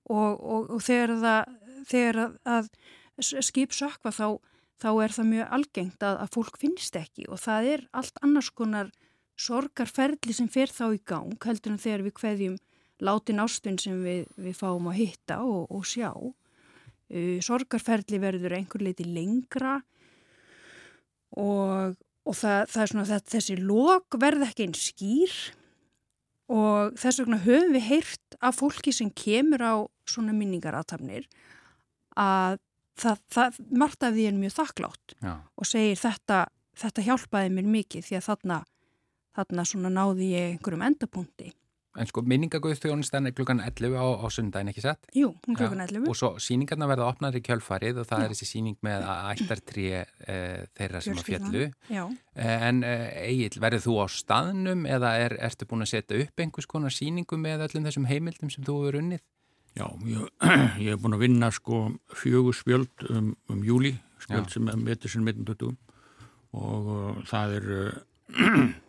[0.06, 1.54] Og, og, og þegar, það,
[1.90, 2.68] þegar að,
[3.18, 4.28] að skip sökva þá
[4.82, 7.28] þá er það mjög algengt að, að fólk finnst ekki.
[7.32, 8.92] Og það er allt annars konar
[9.40, 12.56] sorgarferðli sem fer þá í gang heldur en þegar við hveðjum
[13.04, 18.86] látin ástun sem við, við fáum að hitta og, og sjá uh, sorgarferðli verður einhver
[18.86, 19.82] leiti lengra
[21.36, 25.36] og, og það, það er svona að þessi lok verð ekki einn skýr
[26.56, 29.76] og þess vegna höfum við heyrt af fólki sem kemur á
[30.08, 31.26] svona minningaratafnir
[32.16, 32.60] að
[33.00, 35.34] það, það margt af því er mjög þakklátt Já.
[35.42, 36.46] og segir þetta,
[36.78, 38.60] þetta hjálpaði mér mikið því að þarna
[39.36, 41.54] þarna svona náði ég einhverjum endapunkti.
[41.96, 45.08] En sko minningagauðstjónustan er klukkan 11 á, á sundagin ekki sett?
[45.16, 46.02] Jú, klukkan 11.
[46.04, 48.26] Ja, og svo síningarna verða opnaður í kjölfarið og það Já.
[48.26, 50.04] er þessi síning með ættartrí e,
[50.76, 51.64] þeirra sem að fjallu.
[51.88, 52.04] Já.
[52.36, 52.94] En e,
[53.30, 57.40] Egil, verður þú á staðnum eða er, ertu búin að setja upp einhvers konar síningu
[57.40, 59.24] með öllum þessum heimildum sem þú hefur unnið?
[59.76, 60.30] Já, ég,
[60.84, 64.58] ég hef búin að vinna sko fjögur spjöld um, um júli, spjöld Já.
[64.58, 65.78] sem er metur sem metin 20
[66.56, 67.78] og uh, það er...
[68.36, 68.74] Uh,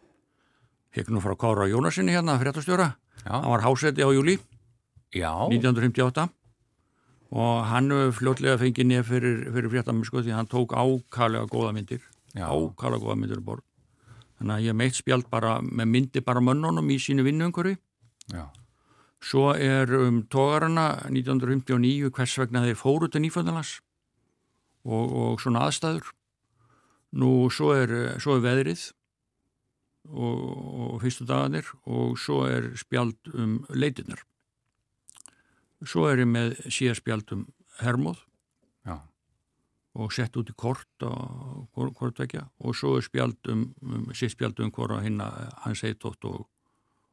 [1.05, 2.97] Nú frá Kára Jónasinni hérna, fréttastjóra.
[3.27, 4.39] Hann var háseti á júli
[5.13, 5.45] Já.
[5.53, 6.31] 1958
[7.37, 12.01] og hann fljótlega fengið nefn fyrir, fyrir fréttamennsku því hann tók ákallega góða myndir.
[12.33, 12.49] Já.
[12.49, 13.65] Ákallega góða myndir um borð.
[14.39, 17.77] Þannig að ég meitt spjald bara með myndi bara mönnunum í sínu vinnuungurvi.
[18.33, 18.49] Já.
[19.21, 23.81] Svo er um tógarana 1959 hvers vegna þeir fóru til Nýfjöndalas
[24.85, 26.13] og, og svona aðstæður.
[27.17, 28.93] Nú svo er, svo er veðrið
[30.11, 30.41] og,
[30.87, 34.23] og fyrstu dagarnir og svo er spjald um leitinnar.
[35.85, 37.47] Svo er ég með síðarspjald um
[37.83, 38.23] Hermóð
[38.87, 39.01] Já.
[39.97, 44.63] og sett út í kort og hvort vekja og svo er spjald um, um síðspjald
[44.65, 45.29] um hvora hinna
[45.65, 46.47] hans heitótt og,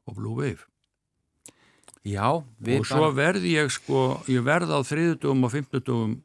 [0.07, 0.69] og Blue Wave.
[2.03, 3.15] Já, og svo bara...
[3.15, 6.15] verð ég sko, ég verð á þriðutugum og fymtutugum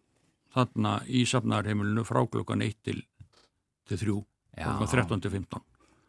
[0.55, 3.03] þarna í safnarheimilinu frá klokkan 1 til,
[3.87, 5.68] til 3 og 13 til 15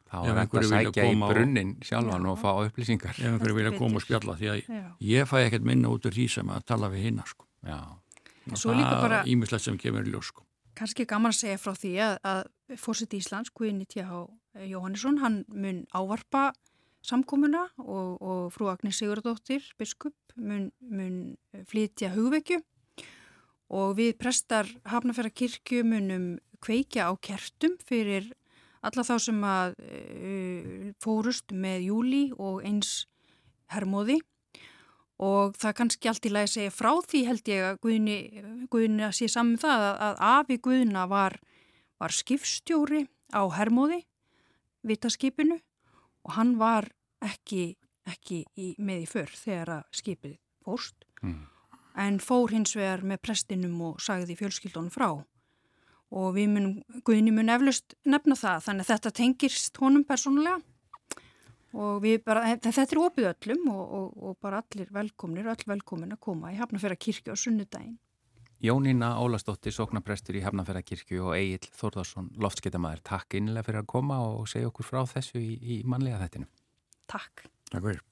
[0.09, 3.99] þá er þetta að sækja í brunnin sjálfan og fá upplýsingar ef einhverju vilja koma
[3.99, 4.85] og spjalla því að já.
[5.09, 7.45] ég fæ ekkert minna út úr því sem að tala við hinna sko.
[7.63, 10.45] það er ímislegt sem kemur í ljós sko.
[10.79, 14.25] kannski gaman að segja frá því að, að fórsett Íslands Guðinni T.H.
[14.69, 16.49] Jóhannesson hann mun ávarpa
[17.05, 21.37] samkomuna og, og frú Agnes Sigurdóttir biskup mun, mun
[21.69, 22.59] flytja hugvekju
[23.69, 26.29] og við prestar Hafnafjara kirkju munum
[26.63, 28.31] kveikja á kertum fyrir
[28.85, 33.05] alla þá sem að uh, fórust með júli og eins
[33.73, 34.19] hermóði.
[35.19, 38.19] Og það kannski allt í lagi segja frá því held ég að Guðni,
[38.71, 41.35] Guðni að sé saman um það að, að Afi Guðna var,
[41.99, 43.03] var skipstjóri
[43.35, 44.05] á hermóði
[44.87, 45.59] vitaskipinu
[46.23, 46.87] og hann var
[47.25, 47.73] ekki,
[48.07, 51.05] ekki í, með í för þegar að skipið fórst.
[51.19, 51.47] Mm.
[51.99, 55.09] en fór hins vegar með prestinum og sagði fjölskyldunum frá
[56.09, 56.73] og við munum,
[57.05, 60.59] Guðni mun eflust nefna það, þannig að þetta tengirst honum persónulega
[61.77, 66.15] og við bara, þetta er opið öllum og, og, og bara allir velkomnir, öll velkomin
[66.15, 67.99] að koma í Hafnarfjara kirkja á sunnudaginn.
[68.59, 73.05] Jónína Ólastóttir, sóknaprestur í Hafnarferðarkirkju og Egil Þórðarsson, loftskeitamæður.
[73.07, 76.49] Takk innlega fyrir að koma og segja okkur frá þessu í, í mannlega þættinu.
[77.07, 77.47] Takk.
[77.71, 78.03] Takk fyrir.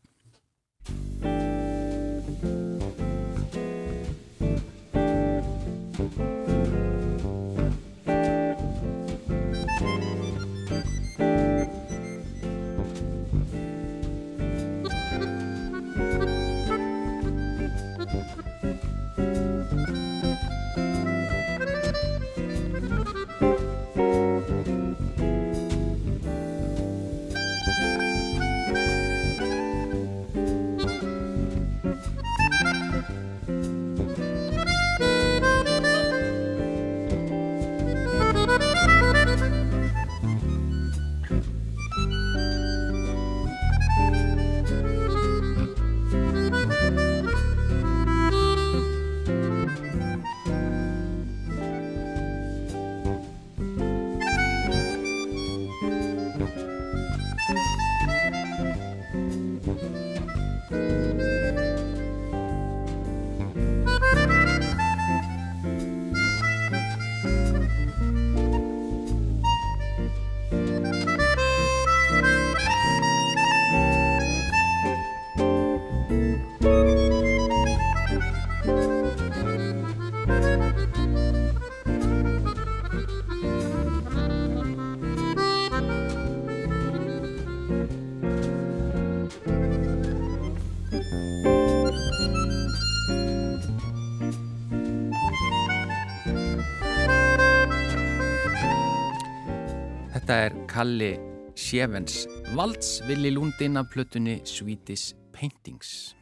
[100.77, 101.15] Kalli
[101.57, 106.13] Sjevens Valds villi lúndin af plötunni Swedish Paintings.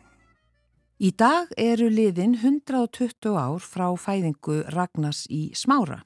[0.95, 6.05] Í dag eru liðin 120 ár frá fæðingu Ragnars í Smára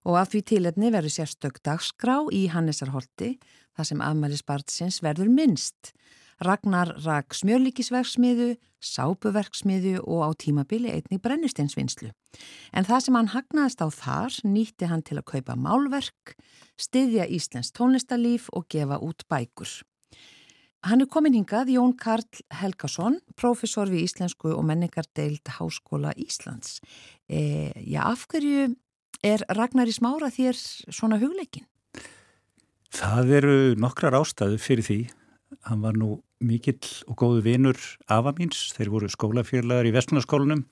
[0.00, 3.34] og að því tilefni verður sérstök dagskrá í Hannesarholti
[3.76, 5.92] þar sem afmælisbartsins verður minnst.
[6.40, 12.10] Ragnar rak smjörlíkisverksmiðu, sápuverksmiðu og á tímabili einnig brennisteinsvinnslu.
[12.72, 16.36] En það sem hann hagnaðist á þar nýtti hann til að kaupa málverk,
[16.76, 19.82] styðja Íslands tónlistarlíf og gefa út bækur.
[20.84, 26.82] Hann er komin hingað Jón Karl Helgason, profesor við Íslensku og menningardeild Háskóla Íslands.
[27.24, 28.74] E, já, af hverju
[29.24, 30.58] er Ragnar í smára þér
[30.92, 31.64] svona hugleikin?
[32.94, 34.98] Það eru nokkrar ástæðu fyrir því.
[35.64, 37.80] Hann var nú mikill og góðu vinur
[38.12, 38.70] afa míns.
[38.76, 40.64] Þeir voru skólafélagar í Vestlunarskólanum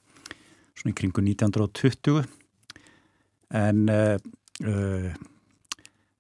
[0.79, 2.23] svona í kringu 1920
[3.53, 4.17] en uh,
[4.65, 5.13] uh,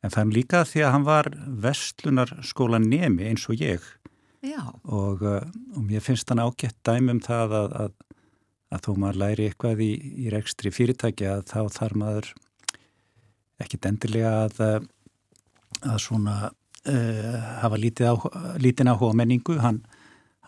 [0.02, 1.28] en þann líka því að hann var
[1.62, 3.84] vestlunarskóla nemi eins og ég.
[4.42, 5.44] Og, uh,
[5.76, 8.16] og mér finnst hann ágætt dæmum það að, að,
[8.74, 9.92] að þó maður læri eitthvað í,
[10.26, 12.32] í rekstri fyrirtæki að þá þarf maður
[13.62, 14.90] ekkit endilega að
[15.82, 16.52] að svona
[17.62, 18.14] hafa lítið á,
[18.58, 19.82] lítið áhuga menningu, hann,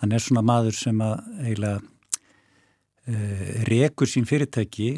[0.00, 4.88] hann er svona maður sem að eiginlega uh, rekur sín fyrirtæki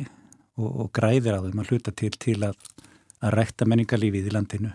[0.57, 2.57] og, og græðir á þeim að hluta til til að,
[3.21, 4.73] að rækta menningarlífið í landinu.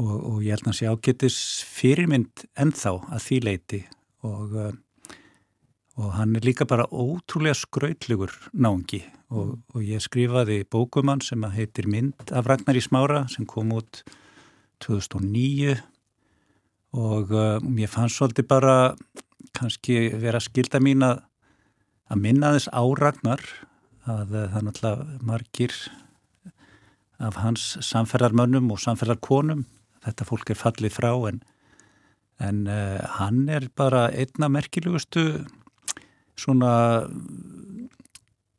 [0.00, 1.38] Og, og ég held að sé ágetis
[1.72, 3.84] fyrirmynd ennþá að því leiti
[4.28, 4.72] og, uh,
[5.96, 12.30] og hann er líka bara ótrúlega skrautlugur náðungi og ég skrifaði bókumann sem heitir Mynd
[12.30, 14.04] af Ragnar í smára sem kom út
[14.84, 15.76] 2009
[16.96, 18.76] og uh, ég fann svolítið bara
[19.56, 21.24] kannski vera skilda mín að
[22.12, 23.42] að minna þess áragnar
[24.06, 25.76] að eh, það er náttúrulega margir
[27.26, 29.64] af hans samferðarmönnum og samferðarkonum
[30.04, 31.40] þetta fólk er fallið frá en,
[32.38, 35.24] en uh, hann er bara einna merkilegustu
[36.38, 36.70] svona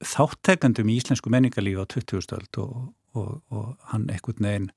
[0.04, 2.74] þáttekandum í íslensku menningarlífi á 2000-öld og,
[3.16, 4.72] og, og hann ekkert neginn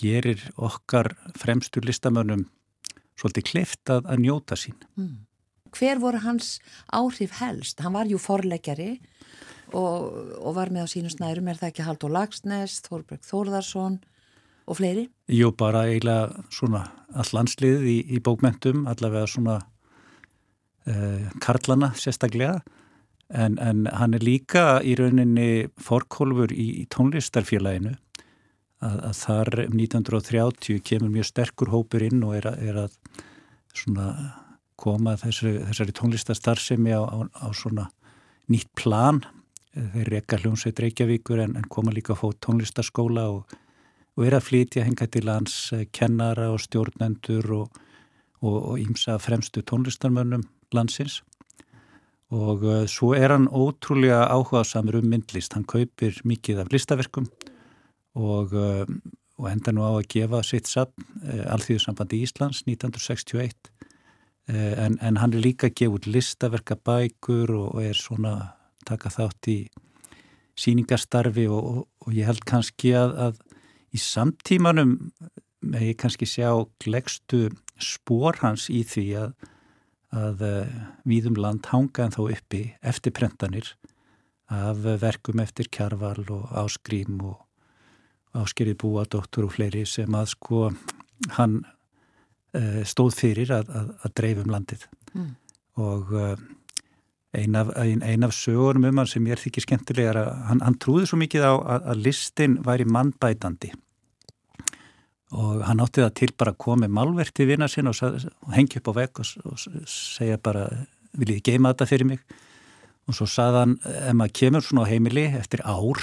[0.00, 2.46] gerir okkar fremstu listamönnum
[3.20, 4.78] svolítið klift að, njóta sín.
[4.96, 5.26] Mm
[5.76, 6.58] hver voru hans
[6.92, 7.80] áhrif helst?
[7.80, 8.98] Hann var jú forleggari
[9.72, 14.00] og, og var með á sínu snærum, er það ekki Haldur Lagsnes, Þorberg Þórðarsson
[14.66, 15.06] og fleiri?
[15.30, 19.56] Jú, bara eiginlega svona all landslið í, í bókmentum, allavega svona
[20.90, 22.60] uh, karlana sérstaklega
[23.30, 27.96] en, en hann er líka í rauninni forkólfur í, í tónlistarfélaginu
[28.80, 32.96] að, að þar 1930 kemur mjög sterkur hópur inn og er að, er að
[34.80, 37.48] koma þessu, þessari tónlistarstarfsemi á, á, á
[38.50, 39.20] nýtt plan.
[39.70, 43.52] Þeir reyka hljómsveit Reykjavíkur en, en koma líka að fá tónlistarskóla og,
[44.18, 50.42] og er að flytja henga til hans eh, kennara og stjórnendur og ímsa fremstu tónlistarmönnum
[50.74, 51.20] landsins.
[52.30, 57.26] Og uh, svo er hann ótrúlega áhuga samur um myndlist, hann kaupir mikið af listaverkum
[58.18, 58.86] og, uh,
[59.40, 63.54] og enda nú á að gefa sitt sapn uh, Alþjóðsambandi Íslands 1961
[64.50, 68.32] en, en hann er líka að gefa út listaverkabækur og, og er svona
[68.88, 69.58] taka þátt í
[70.58, 73.38] síningastarfi og, og, ég held kannski að, að
[73.94, 74.96] í samtímanum
[75.60, 76.50] með ég kannski sjá
[76.82, 77.48] glegstu
[77.80, 79.32] spór hans í því að,
[80.16, 80.44] að
[81.08, 83.74] víðum land hanga en þá uppi eftir prentanir
[84.50, 87.38] af verkum eftir Kjarval og Áskrím og
[88.36, 90.68] Áskerið Búa, doktor og fleiri sem að sko
[91.36, 94.86] hann uh, stóð fyrir að, að dreifum landið.
[95.10, 95.30] Mm.
[95.80, 96.34] og uh,
[97.34, 100.78] ein af, ein, af sögurum um hann sem ég er þykir skemmtilegar að hann, hann
[100.82, 103.72] trúði svo mikið á að, að listin væri mannbætandi.
[105.30, 108.54] Og hann átti það til bara að koma með malverk til vina sinna og, og
[108.56, 110.66] hengja upp á vegg og, og segja bara
[111.18, 112.24] vil ég geima þetta fyrir mig?
[113.06, 116.02] Og svo saðan ef maður kemur svona á heimili eftir ár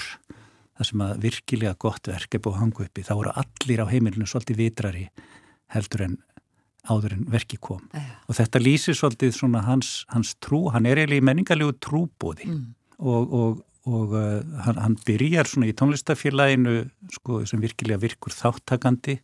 [0.77, 3.91] það sem að virkilega gott verk er búið að hanga uppi þá eru allir á
[3.91, 5.05] heimilinu svolítið vitrari
[5.73, 6.17] heldur en
[6.87, 8.03] áður en verki kom ja.
[8.27, 12.61] og þetta lýsir svolítið svona hans, hans trú, hann er eiginlega í menningarlegu trúbóði mm.
[12.99, 16.77] og, og, og uh, hann, hann byrjar svona í tónlistafélaginu
[17.17, 19.17] sko, sem virkilega virkur þáttakandi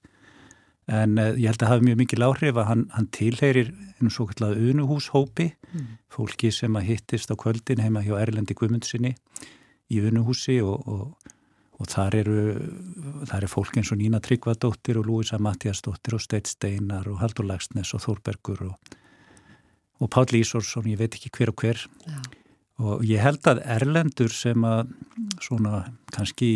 [0.91, 4.27] en uh, ég held að hafi mjög mikil áhrif að hann, hann tilheyrir einu svo
[4.31, 5.87] kallar unuhúshópi mm.
[6.11, 9.15] fólki sem að hittist á kvöldin heima hjá Erlendi Guðmundsinni
[9.93, 11.33] í unuhúsi og, og
[11.83, 12.41] og þar eru,
[13.27, 17.47] þar er fólk eins og Nína Tryggvadóttir og Lúisa Mattiasdóttir og Steit Steinar og Haldur
[17.49, 18.95] Lagsnes og Þórbergur og,
[19.99, 21.83] og Páll Ísorsson, ég veit ekki hver og hver.
[22.07, 22.21] Já.
[22.83, 24.93] og ég held að Erlendur sem að
[25.43, 25.83] svona
[26.15, 26.49] kannski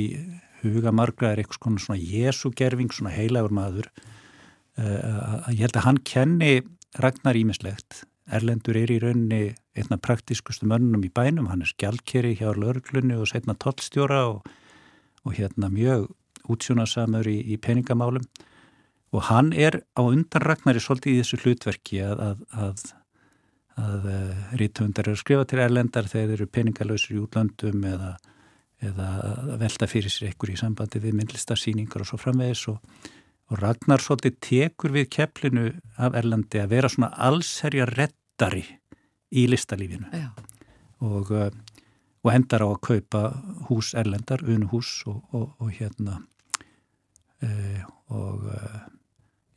[0.63, 3.91] huga margra er eitthvað svona, svona Jésugerfing, svona heilagur maður
[4.79, 6.53] uh, ég held að hann kenni
[6.97, 9.41] Ragnar Ímislegt Erlendur er í raunni
[9.77, 14.49] einna praktiskustu mönnum í bænum, hann er skjálkeri hjá lörglunni og setna tollstjóra og
[15.27, 16.07] og hérna mjög
[16.47, 18.23] útsjónasamur í, í peningamálum.
[19.15, 22.87] Og hann er á undanragnari svolítið í þessu hlutverki að, að, að,
[23.83, 28.15] að eh, rítvöndar eru skrifa til erlendar þegar þeir eru peningalösur í útlöndum eða,
[28.83, 29.11] eða
[29.61, 32.65] velta fyrir sér ekkur í sambandi við myndlistarsýningar og svo framvegis.
[32.73, 32.81] Og,
[33.47, 38.65] og Ragnar svolítið tekur við kepplinu af Erlandi að vera svona allserja rettari
[39.31, 40.11] í listalífinu.
[40.15, 40.29] Já.
[41.03, 41.49] og uh,
[42.25, 43.23] og endar á að kaupa
[43.69, 46.21] hús erlendar, unuhús og, og, og hérna
[47.43, 47.49] e,
[48.13, 48.61] og e,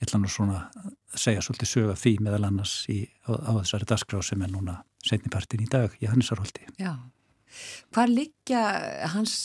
[0.00, 3.88] ég ætla nú svona að segja svolítið söga því meðal annars í, á, á þessari
[3.90, 6.66] dasgrá sem er núna setnipartin í dag í Hannisarholti.
[6.80, 6.94] Já,
[7.94, 8.62] hvað liggja
[9.14, 9.36] hans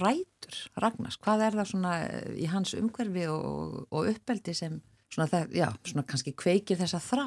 [0.00, 1.94] rætur, Ragnars, hvað er það svona
[2.36, 4.80] í hans umhverfi og, og uppeldi sem
[5.10, 7.26] svona, það, já, svona kannski kveikir þessa þrá?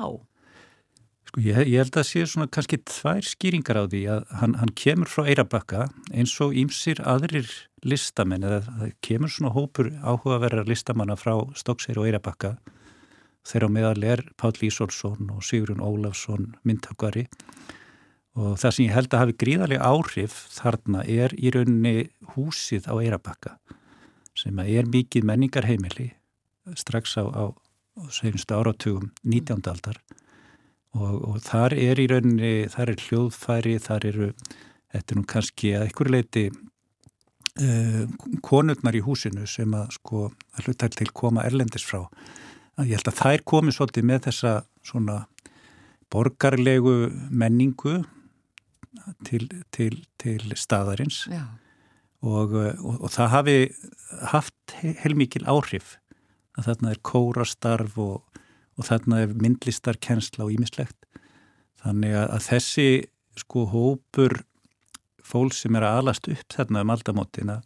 [1.33, 4.71] Sko ég, ég held að sé svona kannski tvær skýringar á því að hann, hann
[4.77, 7.49] kemur frá Eirabakka eins og ímsir aðrir
[7.81, 12.53] listamenn eða það kemur svona hópur áhugaverðar listamanna frá Stokkseyri og Eirabakka
[13.49, 17.25] þeirra meðal er Páll Ísolsson og Sigurinn Ólafsson myndtakari
[18.37, 22.93] og það sem ég held að hafi gríðarlega áhrif þarna er í rauninni húsið á
[23.01, 23.57] Eirabakka
[24.37, 26.11] sem er mikið menningarheimili
[26.77, 27.49] strax á, á,
[27.97, 29.65] á segjumstu áratugum 19.
[29.73, 29.97] aldar
[30.93, 34.29] og, og þar er í rauninni, þar er hljóðfæri, þar eru,
[34.93, 38.03] þetta er nú kannski að einhver leiti uh,
[38.45, 42.05] konurnar í húsinu sem að sko að hlutar til koma erlendis frá.
[42.81, 44.53] Ég held að þær komi svolítið með þessa
[44.85, 45.23] svona
[46.13, 46.95] borgarlegu
[47.33, 47.99] menningu
[49.25, 51.23] til, til, til staðarins
[52.23, 53.57] og, og, og það hafi
[54.33, 55.97] haft heilmikil áhrif
[56.57, 58.42] að þarna er kórastarf og
[58.77, 60.97] og þarna er myndlistarkensla og ímislegt.
[61.83, 62.87] Þannig að, að þessi
[63.39, 64.39] sko hópur
[65.23, 67.61] fólk sem er að alast upp þarna um aldamótina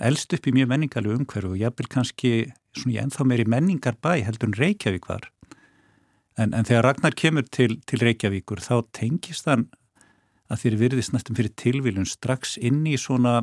[0.00, 2.32] elst upp í mjög menningarlu umhverfu og jápil kannski
[2.76, 5.26] svona ég ennþá meiri menningar bæ heldur en Reykjavík var.
[6.38, 9.66] En, en þegar Ragnar kemur til, til Reykjavíkur þá tengist hann
[10.50, 13.42] að þeir virðist næstum fyrir tilvílun strax inn í svona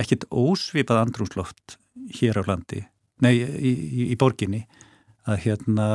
[0.00, 1.76] ekkert ósvipað andrúnsloft
[2.20, 2.80] hér á landi,
[3.24, 4.62] nei í, í, í borginni
[5.28, 5.88] að hérna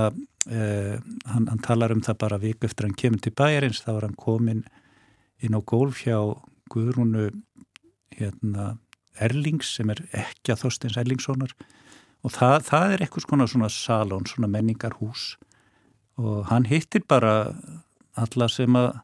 [0.50, 0.98] eh,
[1.28, 4.20] hann, hann talar um það bara viku eftir hann kemur til bæjarins þá var hann
[4.20, 4.64] komin
[5.44, 6.18] inn á gólf hjá
[6.72, 7.30] Guðrúnu
[8.18, 8.78] hérna
[9.24, 11.54] Erlings sem er ekki að Þorsteins Erlingssonar.
[12.26, 15.36] Og það, það er eitthvað svona, svona salón, svona menningarhús.
[16.18, 17.54] Og hann hittir bara
[18.18, 18.98] alla sem að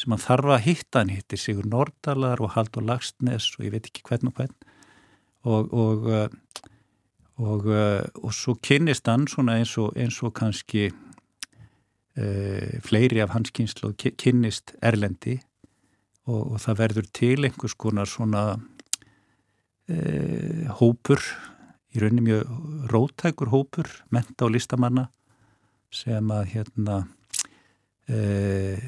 [0.00, 1.02] sem að þarfa að hitta.
[1.02, 4.56] Hann hittir Sigur Nordalar og Haldur Lagsnes og ég veit ekki hvern og hvern.
[5.42, 6.08] Og, og
[7.42, 13.32] og, eh, og svo kynnist hann svona eins og, eins og kannski uh, fleiri af
[13.34, 15.40] hans kynslu kynnist Erlendi
[16.26, 18.42] og, og það verður til einhvers konar svona
[19.90, 21.22] e, hópur
[21.92, 25.08] í rauninni mjög rótækur hópur menta og listamanna
[25.92, 27.00] sem að hérna
[28.06, 28.78] e,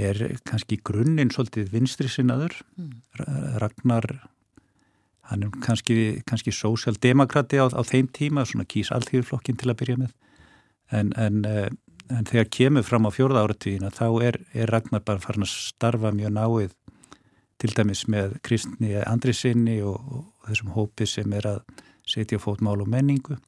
[0.00, 2.92] er kannski grunninn svolítið vinstri sinnaður mm.
[3.60, 4.06] Ragnar
[5.30, 10.00] hann er kannski, kannski sósjaldemokrati á, á þeim tíma, svona kýs alltíðuflokkin til að byrja
[10.00, 10.14] með.
[10.90, 11.68] En, en, e,
[12.10, 16.10] en þegar kemur fram á fjórða áratíðina þá er, er Ragnar bara farin að starfa
[16.16, 16.74] mjög náið
[17.60, 21.62] til dæmis með Kristni Andri sinni og, og þessum hópi sem er að
[22.08, 23.38] setja fót mál og menningu.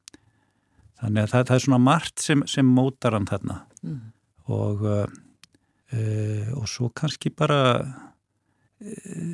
[1.02, 3.62] Þannig að það, það er svona margt sem, sem mótar hann þarna.
[3.82, 4.00] Mm.
[4.54, 9.32] og uh, og svo kannski bara uh,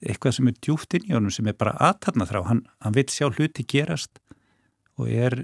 [0.00, 3.12] eitthvað sem er djúft inn í honum sem er bara aðtarna þrá, hann, hann veit
[3.12, 4.20] sjá hluti gerast
[5.00, 5.36] og er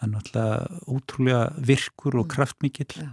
[0.00, 2.30] hann alltaf útrúlega virkur og mm.
[2.34, 3.10] kraftmikill Já.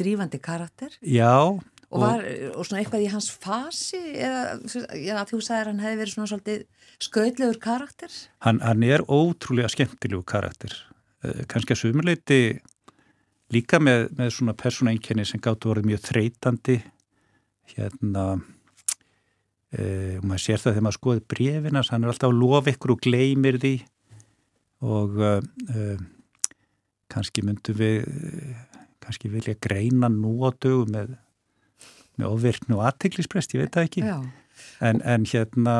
[0.00, 2.20] Drífandi karakter Já Og, var,
[2.54, 4.60] og svona eitthvað í hans fasi eða,
[4.94, 6.60] eða þú sagðir hann hefði verið svona svolítið
[7.02, 8.12] skautlegur karakter?
[8.46, 10.76] Hann, hann er ótrúlega skemmtilegur karakter
[11.26, 12.38] eh, kannski að sumuleiti
[13.50, 16.78] líka með, með svona persónaengjani sem gáttu að vera mjög þreytandi
[17.74, 18.26] hérna
[19.74, 22.94] e, og maður sér það þegar maður skoði brefinas, hann er alltaf að lofa ykkur
[22.96, 23.74] og gleymir því.
[24.90, 25.86] Og e,
[27.10, 28.06] kannski myndum við
[29.00, 31.18] kannski vilja greina dögum með
[32.20, 34.06] með ofvirknu og aðteglisprest, ég veit það ekki.
[34.84, 35.76] En, en hérna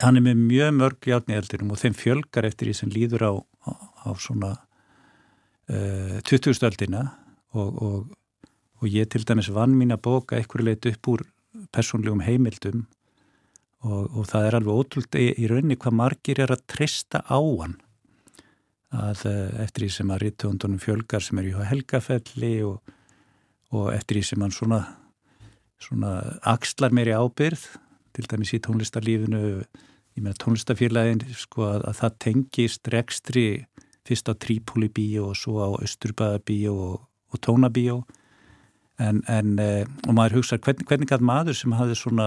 [0.00, 3.32] hann er með mjög mörg játni eldurum og þeim fjölgar eftir því sem líður á,
[3.68, 3.70] á,
[4.08, 4.52] á svona
[5.72, 6.62] uh, 20.
[6.68, 7.04] öldina.
[7.56, 8.46] Og, og,
[8.80, 11.24] og ég til dæmis vann mín að bóka eitthvað leitt upp úr
[11.74, 12.84] personlegum heimildum
[13.86, 17.40] og, og það er alveg ótrúld í, í raunni hvað margir er að trista á
[17.40, 17.76] hann.
[18.90, 24.24] Að uh, eftir því sem að rítuundunum fjölgar sem er í helgafelli og eftir því
[24.26, 24.80] sem hann svona
[25.80, 27.62] svona axlar meiri ábyrð
[28.16, 33.46] til dæmis í tónlistarlífinu ég meina tónlistafélagin sko að, að það tengist rekstri
[34.06, 36.96] fyrst á Trípóli bíó og svo á Östurbæða bíó og,
[37.30, 38.00] og Tónabíó.
[39.00, 42.26] En, en eh, og maður hugsa hvernig, hvernig að maður sem hafði svona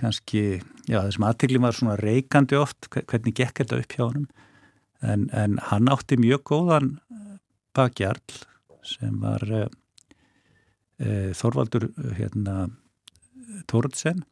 [0.00, 0.44] kannski,
[0.88, 4.28] já þessum aðtegli var svona reikandi oft, hvernig gekk þetta upp hjá hann
[5.00, 6.94] en, en hann átti mjög góðan
[7.76, 8.40] bakjarl
[8.86, 9.68] sem var eh,
[10.98, 12.68] e, Þorvaldur hérna,
[13.70, 14.24] Tórnsen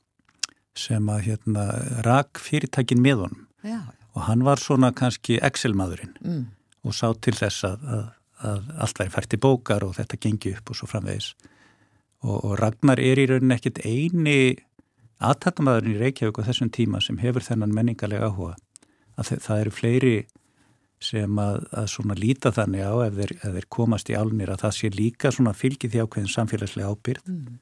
[0.79, 1.67] sem að hérna
[2.07, 3.81] rak fyrirtækin með honum já.
[4.15, 6.45] og hann var svona kannski Excel-maðurinn mm.
[6.87, 8.05] og sá til þess að, að,
[8.51, 11.33] að allt væri fært í bókar og þetta gengi upp og svo framvegis
[12.25, 14.39] og, og Ragnar er í rauninni ekkit eini
[15.19, 18.57] aðtattamæðurinn í Reykjavík á þessum tíma sem hefur þennan menningarlega áhuga
[19.19, 20.19] að það eru fleiri
[21.03, 24.63] sem að, að svona líta þannig á ef þeir, ef þeir komast í álnir að
[24.65, 27.59] það sé líka svona fylgið því ákveðin samfélagslega ábyrð mm.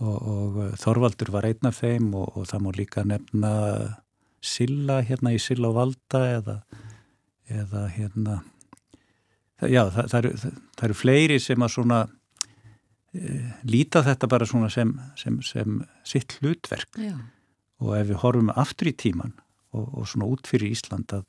[0.00, 3.52] og, og Þorvaldur var einn af þeim og, og það múr líka nefna
[4.44, 6.56] Silla hérna í Silla og Valda eða,
[7.52, 8.38] eða hérna
[9.66, 12.02] já það, það, eru, það, eru fleiri sem að svona
[13.68, 16.90] líta þetta bara svona sem, sem, sem sitt hlutverk.
[17.00, 17.16] Já.
[17.78, 19.36] og ef við horfum aftur í tíman
[19.72, 21.24] og, og svona út fyrir Ísland að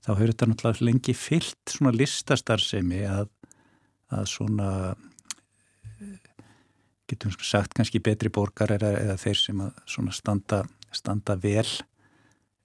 [0.00, 3.28] þá hefur þetta náttúrulega lengi fyllt svona listastarsemi að,
[4.16, 4.70] að svona
[7.10, 10.62] getum við sagt kannski betri borgar eða, eða þeir sem að svona standa,
[10.94, 11.66] standa vel.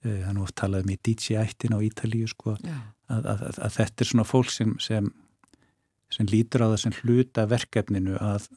[0.05, 3.77] Eh, það er nú oft talað um í DJ-ættin á Ítalíu sko að, að, að
[3.79, 5.09] þetta er svona fólk sem, sem,
[6.15, 8.47] sem lítur á þessum hluta verkefninu að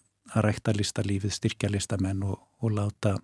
[0.44, 3.16] rækta listalífið, styrkja listamenn og, og láta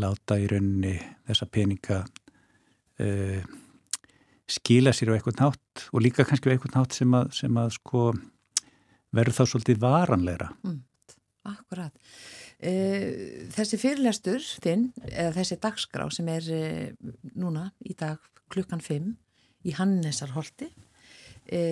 [0.00, 0.96] láta í rauninni
[1.28, 3.42] þessa peninga uh,
[4.50, 7.74] skila sér á eitthvað nátt og líka kannski á eitthvað nátt sem að, sem að
[7.78, 8.06] sko
[9.14, 10.48] verður þá svolítið varanleira.
[10.66, 10.80] Mm,
[11.52, 11.94] akkurat.
[12.58, 12.72] E,
[13.54, 16.64] þessi fyrirlestur þinn, eða þessi dagskrá sem er e,
[17.38, 18.18] núna í dag
[18.52, 19.12] klukkan 5
[19.64, 20.68] í Hannesarholti,
[21.46, 21.62] e,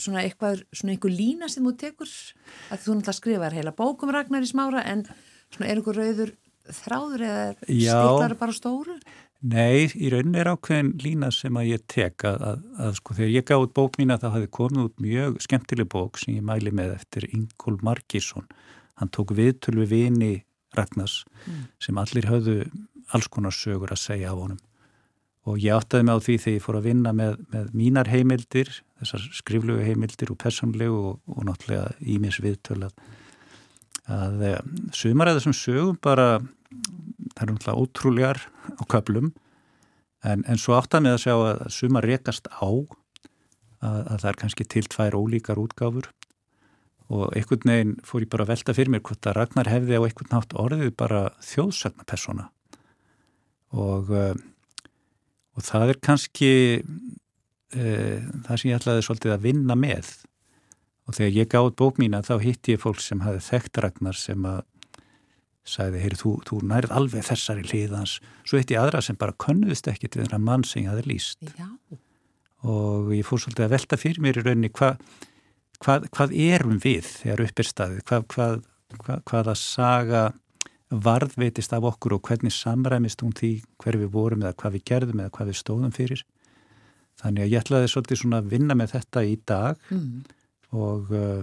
[0.00, 2.10] svona eitthvað, svona einhver lína sem þú tekur,
[2.70, 5.06] að þú náttúrulega skrifar heila bókum Ragnar í smára en
[5.54, 6.34] svona er einhver rauður
[6.72, 8.96] þráður eða stiklar bara stóru?
[9.44, 13.32] Nei, í rauninni er ákveðin lína sem að ég tek að, að, að sko þegar
[13.34, 16.46] ég gaf út bók mín að það hafi komið út mjög skemmtileg bók sem ég
[16.48, 18.46] mæli með eftir Ingól Markísson.
[18.96, 20.32] Hann tók viðtöl við vini
[20.74, 21.66] Ragnars mm.
[21.82, 22.56] sem allir hafðu
[23.12, 24.62] alls konar sögur að segja á honum.
[25.44, 28.70] Og ég áttaði mig á því þegar ég fór að vinna með, með mínar heimildir,
[29.02, 32.94] þessar skriflegu heimildir og personlegu og, og náttúrulega ímis viðtöl að,
[34.08, 34.60] að eh,
[34.96, 38.40] sumar að þessum sögum bara það eru náttúrulega ótrúlegar
[38.80, 39.34] á köplum
[40.24, 42.64] en, en svo áttan með að sjá að suma rekast á
[43.84, 46.08] að, að það er kannski til tvær ólíkar útgáfur.
[47.12, 50.04] Og einhvern veginn fór ég bara að velta fyrir mér hvort að Ragnar hefði á
[50.06, 52.48] einhvern nátt orðið bara þjóðsagnapersona
[53.74, 54.32] og, uh,
[55.54, 56.52] og það er kannski
[56.82, 60.12] uh, það sem ég ætlaði svolítið að vinna með.
[61.04, 64.46] Og þegar ég gáði bók mína þá hitti ég fólk sem hafi þekkt Ragnar sem
[64.48, 64.62] að
[65.64, 69.86] sagði, heyri, þú, þú nærið alveg þessari hliðans svo hitti ég aðra sem bara konnuðist
[69.88, 71.70] ekkit við þennan mann sem ég hafi líst Já.
[72.68, 75.00] og ég fór svolítið að velta fyrir mér í rauninni hvað
[75.84, 80.24] hvað, hvað erum við þegar upp er staðið, hvað, hvað, hvaða saga
[81.04, 83.50] varðveitist af okkur og hvernig samræmist hún því
[83.82, 86.24] hver við vorum eða hvað við gerðum eða hvað við stóðum fyrir.
[87.22, 90.22] Þannig að ég ætlaði svolítið svona að vinna með þetta í dag mm.
[90.74, 91.42] og uh,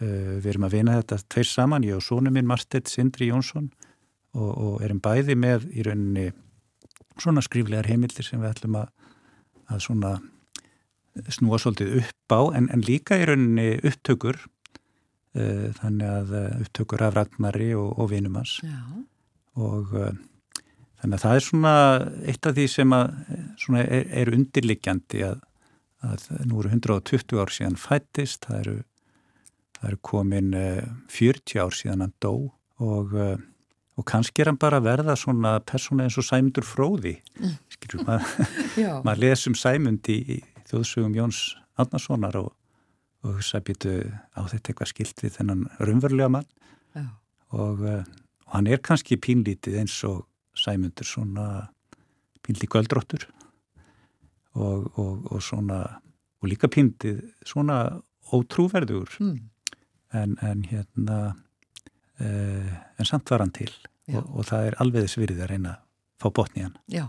[0.00, 3.68] uh, við erum að vinna þetta tveir saman, ég og sónu minn Marstett Sindri Jónsson
[4.34, 6.30] og, og erum bæði með í rauninni
[7.20, 8.88] svona skriflegar heimildir sem við ætlum að,
[9.70, 10.14] að svona
[11.30, 14.40] snúa svolítið upp á en, en líka í rauninni upptökur
[15.34, 18.60] þannig að uh, upptökur af Ragnari og, og vinumans
[19.58, 20.12] og uh,
[21.00, 21.74] þannig að það er svona
[22.30, 23.16] eitt af því sem að
[23.82, 25.40] er, er undirliggjandi að,
[26.06, 28.76] að nú eru 120 ár síðan fættist, það eru,
[29.78, 30.54] það eru komin
[31.12, 32.34] 40 ár síðan hann dó
[32.82, 33.18] og
[33.94, 37.14] og kannski er hann bara að verða svona persóna eins og Sæmundur Fróði.
[37.38, 37.52] Mm.
[37.70, 38.48] skilur, maður?
[39.06, 40.38] Mað lesum Sæmund í, í
[40.70, 41.42] þjóðsögum Jóns
[41.78, 42.50] Átnarssonar og,
[43.24, 43.94] og hugsa býtu
[44.36, 46.48] á þetta eitthvað skilt við þennan rumverlega mann?
[47.54, 48.02] Og, uh,
[48.46, 50.24] og hann er kannski pínlítið eins og
[50.58, 51.46] sæmundur svona
[52.44, 53.26] pínlítið göldróttur
[54.54, 55.80] og, og svona
[56.42, 57.78] og líka pínlítið svona
[58.34, 59.34] ótrúverður mm.
[60.20, 61.18] en, en hérna
[62.20, 63.72] uh, en samt var hann til
[64.12, 65.84] og það er alveg þess virðið að reyna að
[66.20, 66.74] fá botni hann.
[66.92, 67.06] Já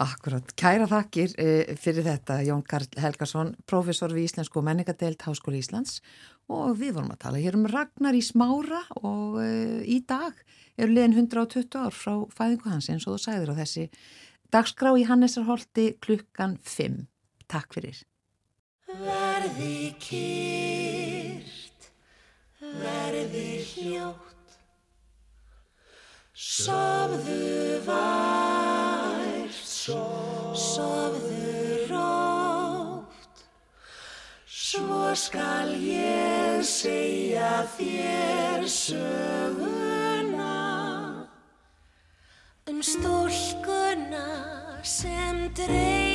[0.00, 5.60] Akkurat, kæra þakkir eh, fyrir þetta Jón Karl Helgarsson, professor við Íslensku og menningadelt Háskóli
[5.60, 6.00] Íslands
[6.50, 10.34] og við vorum að tala hér um Ragnar í smára og uh, í dag
[10.80, 13.86] eru liðin 120 ár frá fæðingu hans eins og þú sagður á þessi
[14.50, 17.04] dagskrá í Hannesarholti klukkan 5.
[17.50, 18.02] Takk fyrir.
[18.90, 21.90] Verði kýrt,
[22.58, 24.56] verði hljótt,
[26.34, 28.19] sofðu var
[30.56, 33.44] sofðu rótt.
[34.46, 40.54] Svo skal ég segja þér söguna
[42.70, 44.28] um stúlkuna
[44.86, 46.09] sem dreymir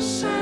[0.00, 0.35] say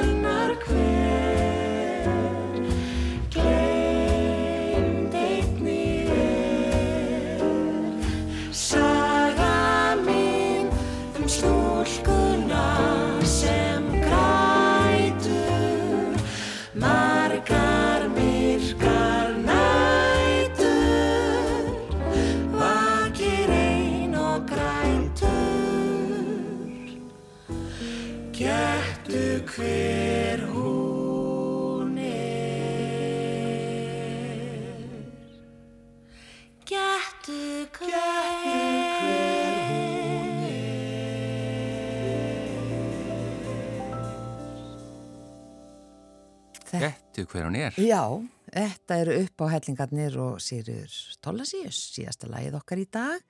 [47.44, 47.74] hver hún er.
[47.76, 48.04] Já,
[48.52, 50.88] þetta eru upp á hellingarnir og Sýrur
[51.24, 53.20] Tólasíus, síðasta lagið okkar í dag.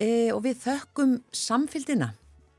[0.00, 2.14] E, og við þökkum samfélgina.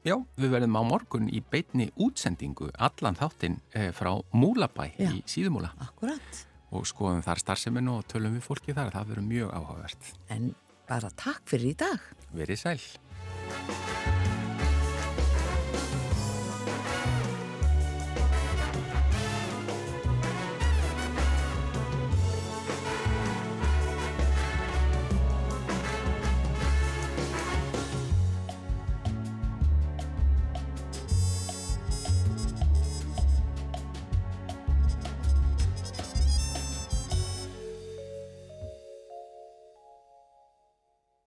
[0.06, 5.12] Já, við verðum á morgun í beitni útsendingu allan þáttinn e, frá Múlabæ Já.
[5.14, 5.74] í Síðumúla.
[5.82, 6.44] Akkurat.
[6.72, 8.94] Og skoðum þar starfseminu og tölum við fólki þar.
[8.96, 10.14] Það verður mjög áhugavert.
[10.34, 10.54] En
[10.90, 12.12] bara takk fyrir í dag.
[12.34, 12.80] Verið sæl.